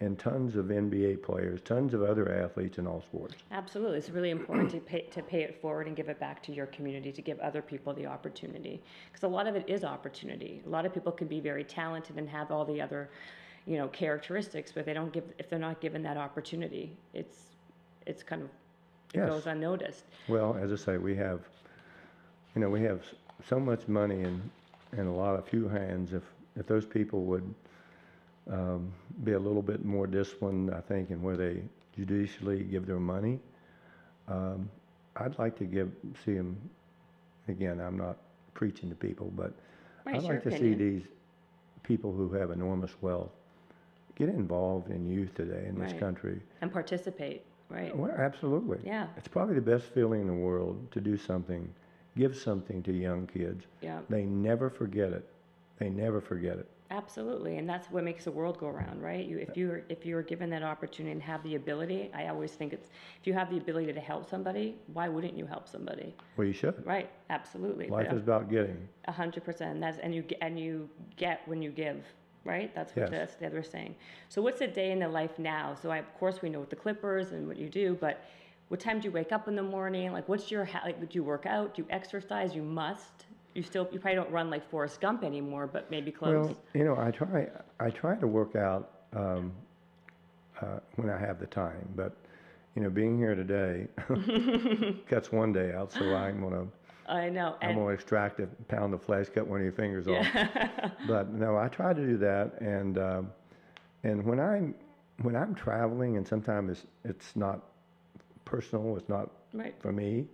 [0.00, 3.34] and tons of NBA players, tons of other athletes in all sports.
[3.50, 6.52] Absolutely, it's really important to pay to pay it forward and give it back to
[6.52, 10.62] your community to give other people the opportunity because a lot of it is opportunity.
[10.66, 13.08] A lot of people can be very talented and have all the other,
[13.66, 16.94] you know, characteristics, but they don't give if they're not given that opportunity.
[17.14, 17.38] It's
[18.06, 18.48] it's kind of
[19.14, 19.28] it Yes.
[19.28, 20.04] goes unnoticed.
[20.28, 21.40] Well, as I say, we have,
[22.54, 23.02] you know, we have
[23.48, 24.50] so much money in,
[24.92, 26.12] in a lot of few hands.
[26.12, 26.22] If,
[26.56, 27.54] if those people would
[28.50, 28.92] um,
[29.24, 31.62] be a little bit more disciplined, I think, in where they
[31.96, 33.40] judicially give their money.
[34.28, 34.68] Um,
[35.16, 35.90] I'd like to give,
[36.24, 36.56] see them,
[37.48, 38.16] again, I'm not
[38.54, 39.52] preaching to people, but
[40.06, 40.78] I'd your like to see opinion.
[40.78, 41.02] these
[41.82, 43.30] people who have enormous wealth
[44.16, 46.00] get involved in youth today in this Right.
[46.00, 46.40] country.
[46.60, 47.96] And participate, right?
[47.96, 48.78] Well, absolutely.
[48.84, 51.72] Yeah, It's probably the best feeling in the world to do something,
[52.16, 53.64] give something to young kids.
[53.80, 55.28] yeah, They never forget it.
[55.78, 56.68] They never forget it.
[56.90, 57.58] Absolutely.
[57.58, 59.24] And that's what makes the world go round, right?
[59.26, 62.72] You, if you're, if you're given that opportunity and have the ability, I always think
[62.72, 62.88] it's,
[63.20, 66.14] if you have the ability to help somebody, why wouldn't you help somebody?
[66.36, 66.84] Well, you should.
[66.86, 67.88] Right, absolutely.
[67.88, 68.88] Life is about getting.
[69.06, 69.80] A hundred percent.
[69.80, 72.04] That's and you and you get when you give,
[72.44, 72.74] right?
[72.74, 73.10] That's what Yes.
[73.10, 73.94] that's the other saying.
[74.28, 75.74] So what's a day in the life now?
[75.80, 78.24] So I, of course we know what the Clippers and what you do, but
[78.68, 80.12] what time do you wake up in the morning?
[80.12, 80.98] Like what's your like?
[81.00, 81.74] Do you work out?
[81.74, 82.54] Do you exercise?
[82.54, 83.25] You must.
[83.56, 86.46] You still you probably don't run like Forrest Gump anymore, but maybe close.
[86.46, 87.48] Well, you know, I try.
[87.80, 89.50] I try to work out um,
[90.60, 92.14] uh, when I have the time, but
[92.74, 93.88] you know, being here today
[95.08, 96.66] cuts one day out, so I'm gonna
[97.08, 97.56] I know.
[97.62, 100.26] I'm gonna extract a pound of flesh, cut one of your fingers off.
[101.08, 103.32] But no, I try to do that, and um,
[104.02, 104.74] and when I'm
[105.22, 107.62] when I'm traveling, and sometimes it's it's not
[108.44, 109.74] personal, it's not right.
[109.78, 110.26] for me.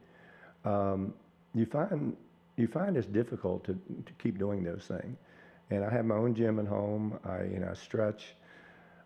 [0.64, 1.14] Um,
[1.54, 2.16] you find
[2.56, 5.16] you find it's difficult to, to keep doing those things.
[5.70, 7.18] And I have my own gym at home.
[7.24, 8.34] I you know I stretch.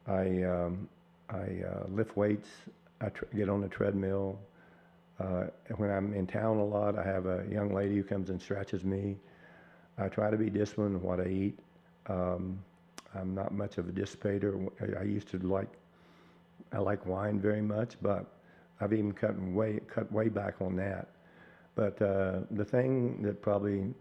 [0.07, 0.88] I um,
[1.30, 2.49] I uh, lift weights.
[3.01, 4.38] I tr- get on the treadmill.
[5.20, 5.44] Uh,
[5.76, 8.84] when I'm in town a lot, I have a young lady who comes and stretches
[8.84, 9.16] me.
[9.99, 11.59] I try to be disciplined in what I eat.
[12.09, 12.59] Um,
[13.14, 14.68] I'm not much of a dissipator.
[14.80, 15.68] I- I used to like
[16.72, 18.26] I like wine very much, but
[18.80, 21.09] I've even cut way cut way back on that.
[21.76, 23.94] But uh, the thing that probably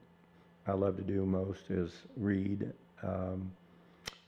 [0.65, 2.73] I love to do most is read.
[3.03, 3.51] Um,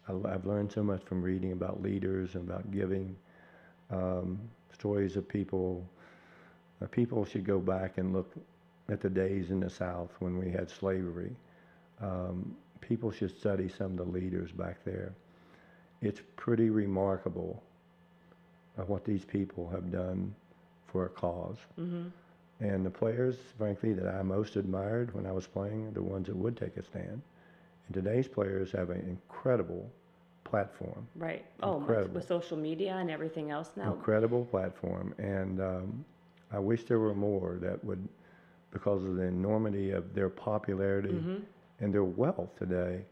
[0.07, 3.15] I, have learned so much from reading about leaders and about giving,
[3.89, 4.37] um,
[4.71, 5.83] stories of people.
[6.81, 8.31] Uh, people should go back and look
[8.89, 11.35] at the days in the South when we had slavery.
[12.01, 15.13] Um, people should study some of the leaders back there.
[16.01, 17.63] It's pretty remarkable
[18.85, 20.35] what these people have done
[20.85, 21.57] for a cause.
[21.79, 22.09] Mm-hmm.
[22.60, 26.28] And the players, frankly, that I most admired when I was playing, are the ones
[26.28, 27.22] that would take a stand.
[27.88, 29.89] And today's players have an incredible
[30.43, 31.45] platform, Right.
[31.62, 33.91] Oh, with, social media and everything else now.
[33.93, 35.14] incredible platform.
[35.18, 36.05] And um,
[36.51, 38.08] I wish there were more that would,
[38.72, 41.41] because of the enormity of their popularity Mhm.
[41.82, 43.03] and their wealth today,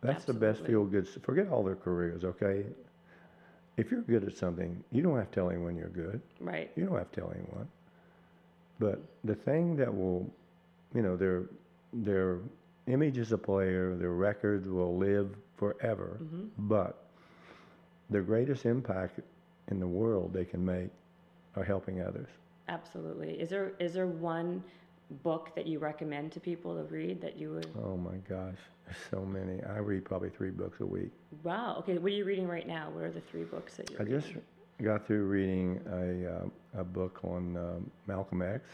[0.00, 0.72] that's the best Absolutely.
[0.74, 1.22] feel good.
[1.22, 2.66] Forget all their careers, okay?
[3.76, 6.20] If you're good at something, you don't have to tell anyone you're good.
[6.40, 6.70] Right.
[6.76, 7.68] You don't have to tell anyone.
[8.78, 10.30] But the thing that will,
[10.94, 11.44] you know, their
[11.92, 12.40] their
[12.86, 16.18] image as a player, their records will live forever.
[16.22, 16.50] Mhm.
[16.58, 17.04] But
[18.10, 19.20] the greatest impact
[19.68, 20.90] in the world they can make
[21.56, 22.28] are helping others.
[22.68, 23.40] Absolutely.
[23.40, 24.62] Is there is there one
[25.22, 27.68] book that you recommend to people to read that you would?
[27.82, 29.62] Oh my gosh, there's so many.
[29.62, 31.12] I read probably three books a week.
[31.44, 31.76] Wow.
[31.78, 31.96] Okay.
[31.98, 32.90] What are you reading right now?
[32.90, 34.42] What are the three books that you're I just reading?
[34.82, 38.68] Got through reading a uh, a book on um, Malcolm X.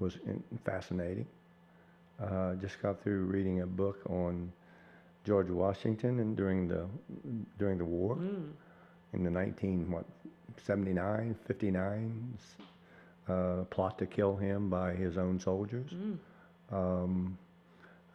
[0.00, 1.26] It Was in, fascinating.
[2.22, 4.52] Uh, just got through reading a book on
[5.24, 6.86] George Washington and during the
[7.58, 8.50] during the war Mm,
[9.14, 10.04] in the 19 what
[10.62, 12.38] 79 59
[13.28, 15.90] uh, plot to kill him by his own soldiers.
[15.92, 16.18] mm.
[16.72, 17.36] Um,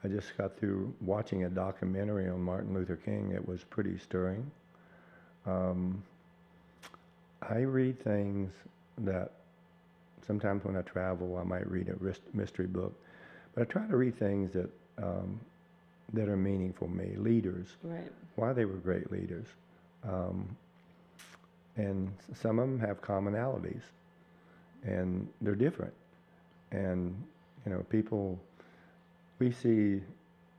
[0.04, 3.32] I just got through watching a documentary on Martin Luther King.
[3.34, 4.50] It was pretty stirring.
[5.46, 6.04] Um,
[7.42, 8.52] I read things
[9.00, 9.32] that
[10.26, 11.96] sometimes when I travel, I might read a
[12.36, 12.94] mystery book,
[13.54, 15.40] but I try to read things that um,
[16.14, 17.16] that are meaningful to me.
[17.16, 18.12] Leaders, Right.
[18.36, 19.48] why they were great leaders,
[20.04, 20.48] um,
[21.78, 23.82] and some of them have commonalities,
[24.84, 25.94] and they're different.
[26.72, 27.16] And
[27.66, 28.40] you know, people,
[29.40, 30.02] we see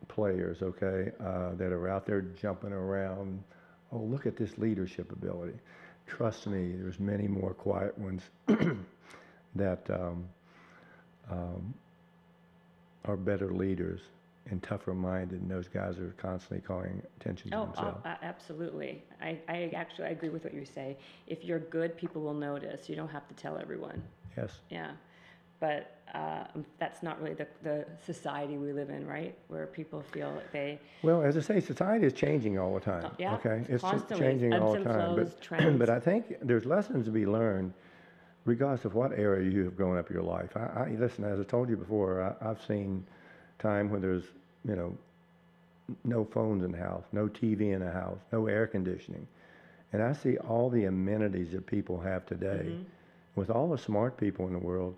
[0.08, 3.42] players, okay, uh, that are out there jumping around.
[3.92, 5.58] Oh, look at this leadership ability.
[6.10, 8.22] Trust me, there's many more quiet ones
[9.54, 10.28] that um,
[11.30, 11.72] um,
[13.04, 14.00] are better leaders
[14.50, 18.04] and tougher minded, and those guys are constantly calling attention to Oh, themselves.
[18.04, 19.04] uh, absolutely.
[19.22, 20.96] I, I actually I agree with what you say.
[21.28, 22.88] If you're good, people will notice.
[22.88, 24.02] You don't have to tell everyone.
[24.36, 24.50] yes.
[24.70, 24.90] Yeah.
[25.60, 26.44] But uh,
[26.78, 29.36] that's not really the, the society we live in, right?
[29.48, 33.10] Where people feel they Well, as I say, society is changing all the time.
[33.18, 34.26] Yeah, okay, it's constantly.
[34.26, 35.14] changing all the time.
[35.14, 35.78] flows, but trends.
[35.78, 37.72] but I think there's lessons to be learned,
[38.44, 40.56] regardless of what area you have grown up your life.
[40.56, 43.06] I, I listen, as I told you before, I, I've seen
[43.58, 44.24] time when there's
[44.66, 44.96] you know
[46.04, 49.26] no phones in the house, no TV in the house, no air conditioning.
[49.92, 52.66] And I see all the amenities that people have today.
[52.66, 52.82] Mm-hmm.
[53.36, 54.96] With all the smart people in the world,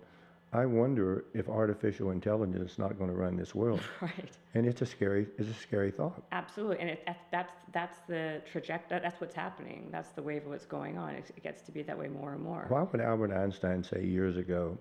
[0.53, 3.81] I wonder if artificial intelligence is not going to run this world.
[4.01, 4.29] Right.
[4.53, 6.21] And it's a scary, it's a scary thought.
[6.31, 8.99] Absolutely, and it, that's that's the trajectory.
[9.01, 9.87] That's what's happening.
[9.91, 11.15] That's the wave of what's going on.
[11.15, 12.65] It, it gets to be that way more and more.
[12.67, 14.77] Why would Albert Einstein say years ago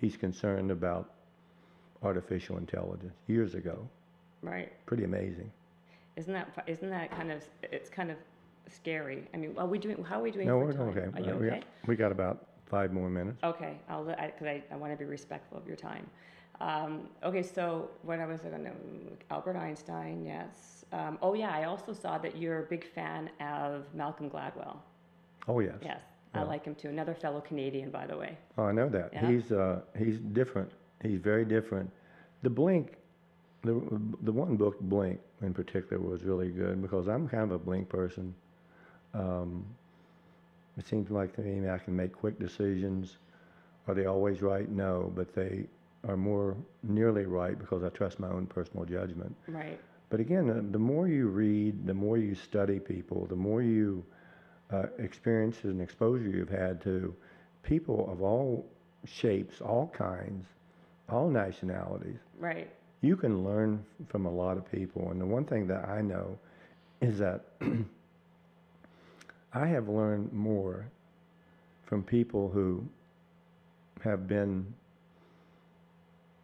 [0.00, 1.10] he's concerned about
[2.04, 3.14] artificial intelligence?
[3.26, 3.88] Years ago.
[4.42, 4.70] Right?
[4.86, 5.50] Pretty amazing.
[6.16, 8.18] Isn't that isn't that kind of it's kind of
[8.68, 9.26] scary?
[9.34, 10.04] I mean, are we doing?
[10.04, 10.88] How are we doing No, for we're time?
[10.88, 11.20] okay.
[11.20, 11.62] Are you okay?
[11.88, 13.38] We got about five more minutes.
[13.42, 16.06] Okay, I'll because I, I, I want to be respectful of your time.
[16.60, 18.70] Um, okay, so what I was going to
[19.30, 20.84] Albert Einstein, yes.
[20.92, 24.78] Um, oh yeah, I also saw that you're a big fan of Malcolm Gladwell.
[25.48, 25.76] Oh, yes.
[25.82, 26.00] Yes,
[26.34, 26.88] I like him too.
[26.88, 28.36] Another fellow Canadian, by the way.
[28.58, 29.10] Oh, I know that.
[29.12, 29.30] Yeah.
[29.30, 30.70] He's, uh, he's different.
[31.02, 31.90] He's very different.
[32.42, 32.94] The Blink,
[33.62, 33.80] the,
[34.22, 37.88] the one book, Blink, in particular, was really good because I'm kind of a Blink
[37.88, 38.34] person.
[39.14, 39.64] Um,
[40.78, 43.16] it seems like to me I can make quick decisions.
[43.88, 44.68] Are they always right?
[44.68, 45.66] No, but they
[46.06, 49.34] are more nearly right because I trust my own personal judgment.
[49.48, 49.80] Right.
[50.10, 54.04] But again, the more you read, the more you study people, the more you
[54.72, 57.14] uh, experiences and exposure you've had to
[57.62, 58.66] people of all
[59.04, 60.46] shapes, all kinds,
[61.08, 62.68] all nationalities, Right.
[63.00, 65.10] you can learn from a lot of people.
[65.10, 66.38] And the one thing that I know
[67.00, 67.44] is that
[69.56, 70.86] I have learned more
[71.86, 72.84] from people who
[74.02, 74.66] have been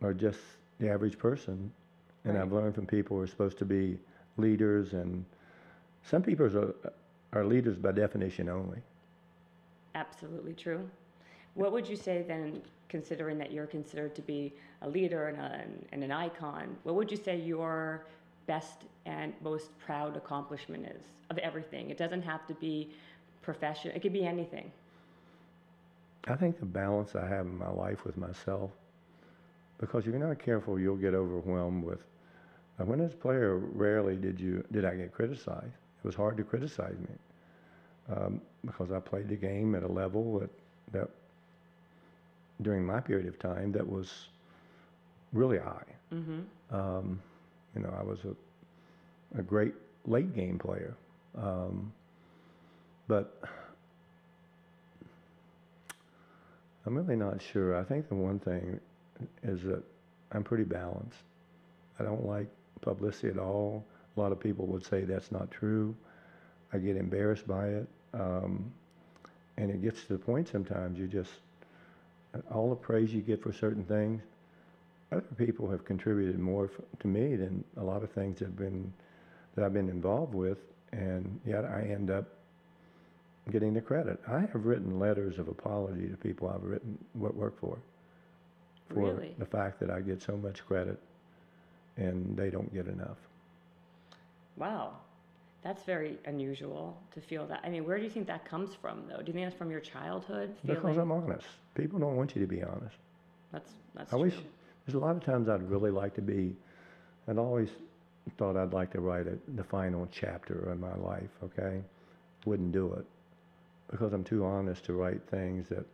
[0.02, 0.40] are just
[0.80, 1.70] the average person.
[2.24, 3.98] And I've learned from people who are supposed to be
[4.38, 5.26] leaders and
[6.02, 6.74] some people are,
[7.34, 8.78] are leaders by definition only.
[9.94, 10.88] Absolutely true.
[11.54, 15.64] What would you say then, considering that you're considered to be a leader and, a,
[15.92, 18.06] and an icon, what would you say your
[18.46, 21.90] best and most proud accomplishment is of everything?
[21.90, 22.90] It doesn't have to be
[23.42, 24.70] professional, it could be anything.
[26.28, 28.70] I think the balance I have in my life with myself,
[29.78, 31.98] because if you're not careful, you'll get overwhelmed with.
[32.80, 35.66] Uh, when as a player, rarely did you did I get criticized.
[35.66, 40.38] It was hard to criticize me um, because I played the game at a level
[40.38, 40.50] that
[40.92, 41.10] that
[42.62, 44.28] during my period of time that was
[45.32, 45.84] really high.
[46.12, 46.74] Mm-hmm.
[46.74, 47.20] Um,
[47.74, 49.74] you know, I was a, a great
[50.06, 50.94] late game player.
[51.36, 51.92] Um,
[53.08, 53.42] but
[56.86, 57.76] I'm really not sure.
[57.76, 58.80] I think the one thing
[59.42, 59.82] is that
[60.32, 61.18] I'm pretty balanced.
[61.98, 62.48] I don't like
[62.80, 63.84] publicity at all.
[64.16, 65.94] A lot of people would say that's not true.
[66.72, 67.88] I get embarrassed by it.
[68.14, 68.72] Um,
[69.56, 71.30] and it gets to the point sometimes you just,
[72.50, 74.22] all the praise you get for certain things,
[75.12, 78.56] other people have contributed more f- to me than a lot of things that have
[78.56, 78.92] been
[79.54, 80.58] that I've been involved with,
[80.92, 82.26] and yet I end up
[83.50, 84.18] getting the credit.
[84.26, 87.76] I have written letters of apology to people I've written what work for,
[88.88, 89.34] for Really?
[89.38, 90.98] the fact that I get so much credit
[91.98, 93.18] and they don't get enough.
[94.56, 94.92] Wow.
[95.62, 97.60] That's very unusual to feel that.
[97.62, 99.18] I mean, where do you think that comes from, though?
[99.18, 100.56] Do you think that's from your childhood?
[100.66, 100.80] Feeling?
[100.80, 101.46] Because I'm honest.
[101.74, 102.96] People don't want you to be honest.
[103.52, 104.24] That's that's I true.
[104.26, 104.34] wish
[104.84, 106.54] there's a lot of times I'd really like to be.
[107.28, 107.68] I'd always
[108.36, 111.30] thought I'd like to write a, the final chapter in my life.
[111.44, 111.80] Okay,
[112.44, 113.04] wouldn't do it
[113.90, 115.84] because I'm too honest to write things that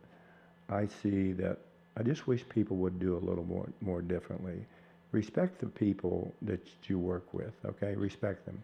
[0.69, 1.57] I see that
[1.97, 4.65] I just wish people would do a little more more differently.
[5.11, 7.53] Respect the people that you work with.
[7.65, 8.61] Okay, respect them.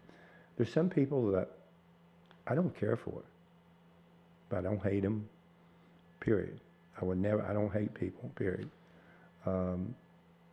[0.56, 1.50] There's some people that
[2.46, 3.22] I don't care for,
[4.48, 5.28] but I don't hate them.
[6.20, 6.60] Period.
[7.00, 7.42] I would never.
[7.42, 8.30] I don't hate people.
[8.36, 8.70] Period
[9.46, 9.94] um,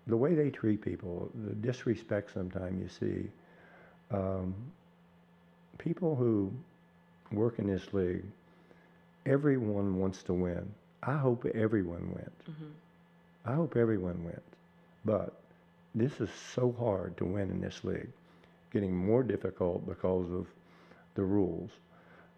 [0.08, 3.30] the way they treat people, the disrespect sometimes you see.
[4.12, 4.54] Um,
[5.78, 6.51] people who
[7.32, 8.24] work in this league,
[9.26, 10.66] everyone wants to win.
[11.04, 12.43] I hope everyone wins.
[12.49, 12.72] Mhm.
[13.45, 14.51] I hope everyone wins.
[15.06, 15.34] But
[15.95, 18.10] this is so hard to win in this league,
[18.72, 20.47] getting more difficult because of
[21.16, 21.72] the rules,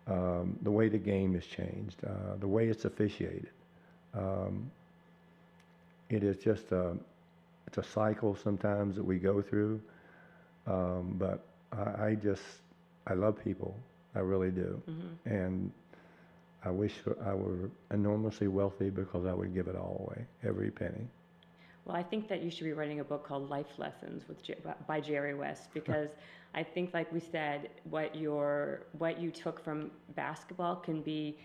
[0.08, 3.50] um, the way the game has changed, uh, the way it's officiated.
[4.14, 4.72] Um,
[6.10, 6.98] it is just a,
[7.78, 9.82] it's a cycle sometimes that we go through.
[10.68, 12.44] Um, but I, I just,
[13.08, 13.76] I love people.
[14.16, 14.82] I really do.
[14.90, 15.18] Mhm.
[15.26, 15.72] And
[16.64, 16.94] I wish
[17.26, 21.08] I were enormously wealthy because I would give it all away, every penny.
[21.86, 24.58] Well, I think that you should be writing a book called Life Lessons with J-
[24.88, 26.10] by Jerry West because
[26.54, 31.38] I think, like we said, what your what you took from basketball can be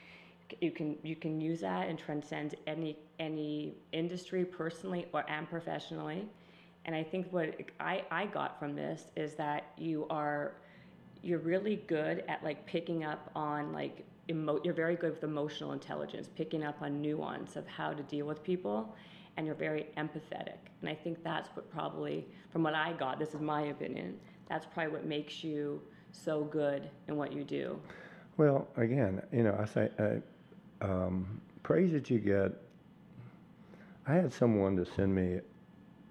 [0.61, 6.29] you can you can use that and transcend any any industry personally or and professionally,
[6.85, 10.55] And I think what I, I got from this is that you are
[11.23, 15.73] you're really good at like picking up on like emo- you're very good with emotional
[15.73, 18.97] intelligence, picking up on nuance of how to deal with people,
[19.37, 20.57] and you're very empathetic.
[20.81, 24.65] And I think that's what probably, from what I got, this is my opinion, that's
[24.65, 25.83] probably what makes you
[26.13, 27.79] so good in what you do.
[28.39, 30.21] Well, again, you know, I say uh,
[30.81, 32.53] um, praise that you get.
[34.07, 35.41] I had someone to send me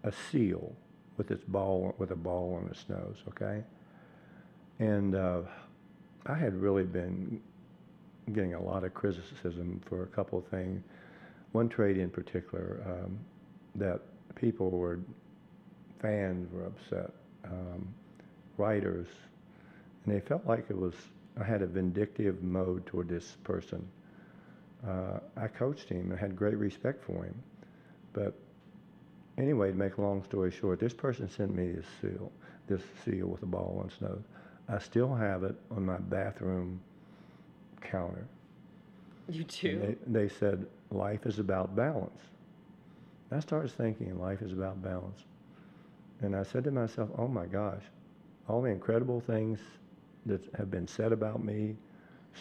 [0.04, 0.74] a seal
[1.18, 3.18] with its ball with a ball on its nose.
[3.30, 3.64] Okay,
[4.80, 5.42] and uh,
[6.26, 7.42] I had really been
[8.34, 10.84] getting a lot of criticism for a couple of things.
[11.52, 13.20] One trade in particular um,
[13.76, 14.02] that
[14.36, 15.00] people were
[16.00, 17.12] fans were upset,
[17.46, 17.88] um,
[18.58, 19.08] writers,
[20.06, 20.94] and they felt like it was
[21.40, 23.88] I had a vindictive mode toward this person.
[24.88, 27.36] Uh, I coached him and had great respect for him,
[28.14, 28.34] but
[29.38, 32.32] anyway, to make a long story short, this person sent me this seal,
[32.68, 34.24] this seal with a ball on nose.
[34.68, 36.80] I still have it on my bathroom
[37.82, 38.26] counter.
[39.28, 39.98] You too.
[40.08, 42.22] They, they, said, life is about balance.
[43.32, 45.24] I started thinking life is about balance.
[46.22, 47.84] And I said to myself, oh my gosh,
[48.48, 49.60] all the incredible things
[50.26, 51.76] that have been said about me,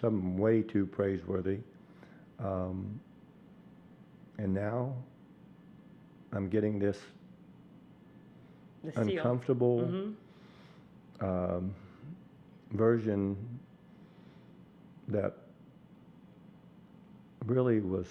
[0.01, 1.59] some way too praiseworthy.
[2.39, 3.01] Um,
[4.39, 4.95] and now
[6.33, 6.99] I'm getting this
[8.95, 11.25] uncomfortable mm-hmm.
[11.25, 11.75] um,
[12.73, 13.37] version
[15.09, 15.35] that
[17.47, 18.07] really was,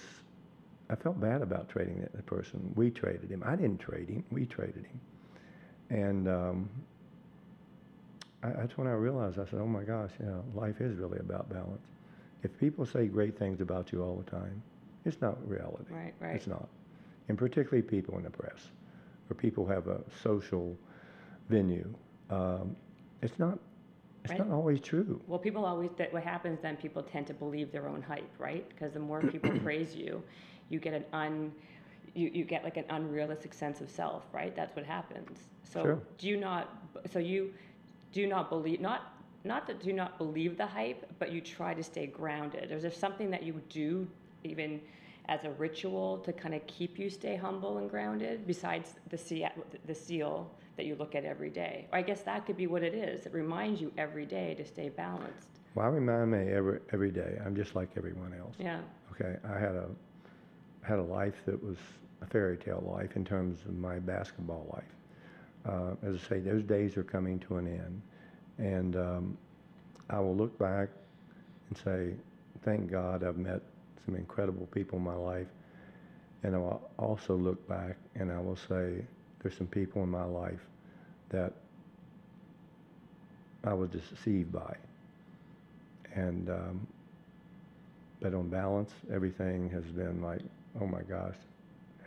[0.90, 2.72] I felt bad about trading that person.
[2.76, 3.42] We traded him.
[3.46, 4.24] I didn't trade him.
[4.30, 5.00] We traded him.
[5.90, 6.68] And um,
[8.42, 11.48] I, that's when I realized, I said, oh my gosh, yeah, life is really about
[11.48, 11.86] balance.
[12.42, 14.62] If people say great things about you all the time,
[15.04, 15.90] it's not reality.
[15.90, 16.36] Right, right.
[16.36, 16.68] It's not.
[17.28, 18.68] And particularly people in the press,
[19.30, 20.76] or people who have a social
[21.48, 21.92] venue.
[22.30, 22.76] Um,
[23.22, 23.58] it's not
[24.24, 24.48] it's right?
[24.48, 25.20] not always true.
[25.26, 28.68] Well, people always, that what happens then, people tend to believe their own hype, right?
[28.68, 30.22] Because the more people praise you,
[30.68, 31.52] you get an un,
[32.14, 34.54] you, you get like an unrealistic sense of self, right?
[34.54, 35.38] That's what happens.
[35.62, 36.02] So sure.
[36.18, 36.68] do you not,
[37.10, 37.52] so you
[38.12, 39.14] do not believe, not,
[39.44, 42.70] not that do not believe the hype, but you try to stay grounded.
[42.70, 44.06] Is there something that you do
[44.44, 44.80] even
[45.28, 49.48] as a ritual to kind of keep you stay humble and grounded besides the, seal,
[49.86, 51.86] the seal that you look at every day.
[51.92, 53.26] Or I guess that could be what it is.
[53.26, 55.48] It reminds you every day to stay balanced.
[55.74, 57.38] Well, I remind me every every day.
[57.44, 58.54] I'm just like everyone else.
[58.58, 58.80] Yeah.
[59.12, 59.36] Okay.
[59.44, 59.88] I had a
[60.82, 61.76] had a life that was
[62.22, 65.72] a fairy tale life in terms of my basketball life.
[65.74, 68.00] Uh, as I say, those days are coming to an end,
[68.58, 69.38] and um,
[70.10, 70.88] I will look back
[71.68, 72.14] and say,
[72.64, 73.62] "Thank God I've met
[74.04, 75.48] some incredible people in my life."
[76.42, 79.04] And I will also look back and I will say,
[79.40, 80.60] there's some people in my life
[81.30, 81.52] that
[83.64, 84.76] I was deceived by.
[86.14, 86.86] And, um,
[88.20, 90.40] but on balance, everything has been like,
[90.80, 91.36] oh my gosh,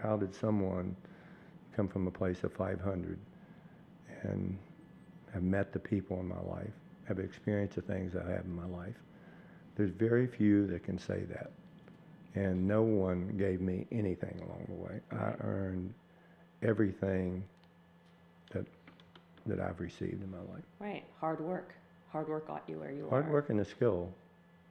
[0.02, 0.95] how did someone
[1.76, 3.18] come from a place of 500
[4.24, 4.58] and
[5.34, 6.73] have met the people in my life,
[7.07, 8.95] have experienced the things I have in my life?
[9.75, 11.51] There's very few that can say that.
[12.36, 14.99] And no one gave me anything along the way.
[15.11, 15.93] I earned
[16.61, 17.43] everything
[18.53, 18.65] that
[19.47, 20.63] that I've received in my life.
[20.79, 21.73] Right, hard work.
[22.11, 23.21] Hard work got you where you hard are.
[23.23, 24.09] Hard work and the skill.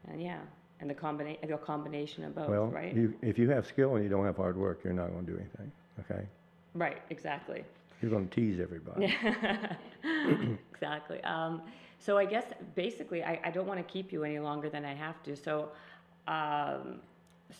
[0.08, 0.38] And yeah,
[0.80, 2.48] and the combination, the combination of both.
[2.48, 2.94] Well, right.
[2.94, 5.32] You, if you have skill and you don't have hard work, you're not going to
[5.32, 5.72] do anything.
[6.00, 6.24] Okay.
[6.74, 7.02] Right.
[7.10, 7.64] Exactly.
[8.00, 9.14] You're going to tease everybody.
[10.72, 11.22] exactly.
[11.24, 11.62] Um,
[11.98, 12.44] so I guess
[12.74, 15.36] basically, I, I don't want to keep you any longer than I have to.
[15.36, 15.68] So,
[16.26, 17.00] um,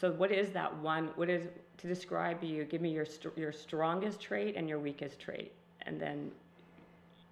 [0.01, 1.11] so what is that one?
[1.17, 2.65] What is to describe you?
[2.65, 6.31] Give me your your strongest trait and your weakest trait, and then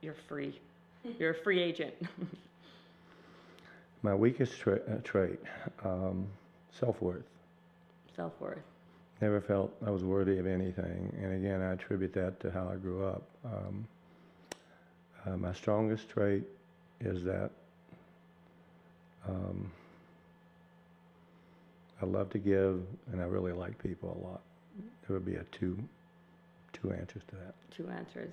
[0.02, 0.58] you're free.
[1.18, 1.94] You're a free agent.
[4.02, 5.38] My weakest tra- uh, trait,
[5.84, 6.26] um,
[6.72, 7.22] self worth.
[8.14, 8.58] Self worth.
[9.20, 12.76] Never felt I was worthy of anything, and again, I attribute that to how I
[12.76, 13.22] grew up.
[13.44, 13.86] Um,
[15.26, 16.44] uh, my strongest trait
[17.00, 17.50] is that
[19.28, 19.70] um,
[22.00, 24.40] I love to give, and I really like people a lot.
[25.06, 25.76] There would be a two,
[26.72, 27.54] two answers to that.
[27.76, 28.30] Two answers.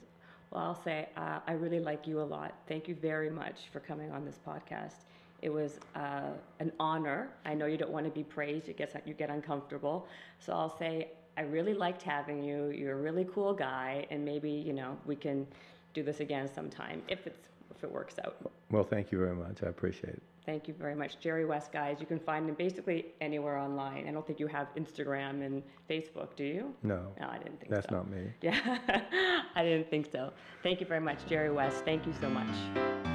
[0.52, 2.54] Well, I'll say uh, I really like you a lot.
[2.68, 5.04] Thank you very much for coming on this podcast.
[5.42, 7.30] It was uh, an honor.
[7.46, 10.08] I know you don't want to be praised; it gets you get uncomfortable.
[10.40, 12.70] So I'll say I really liked having you.
[12.70, 15.46] You're a really cool guy, and maybe you know we can
[15.94, 18.38] do this again sometime if it's if it works out.
[18.72, 19.64] Well, thank you very much.
[19.64, 20.24] I appreciate it.
[20.46, 21.20] Thank you very much.
[21.20, 21.98] Jerry West, guys.
[22.00, 24.08] You can find him basically anywhere online.
[24.08, 26.74] I don't think you have Instagram and Facebook, do you?
[26.84, 27.14] No.
[27.20, 27.96] No, I didn't think That's so.
[27.96, 28.32] That's not me.
[28.42, 30.32] Yeah, I didn't think so.
[30.62, 31.84] Thank you very much, Jerry West.
[31.84, 33.15] Thank you so much.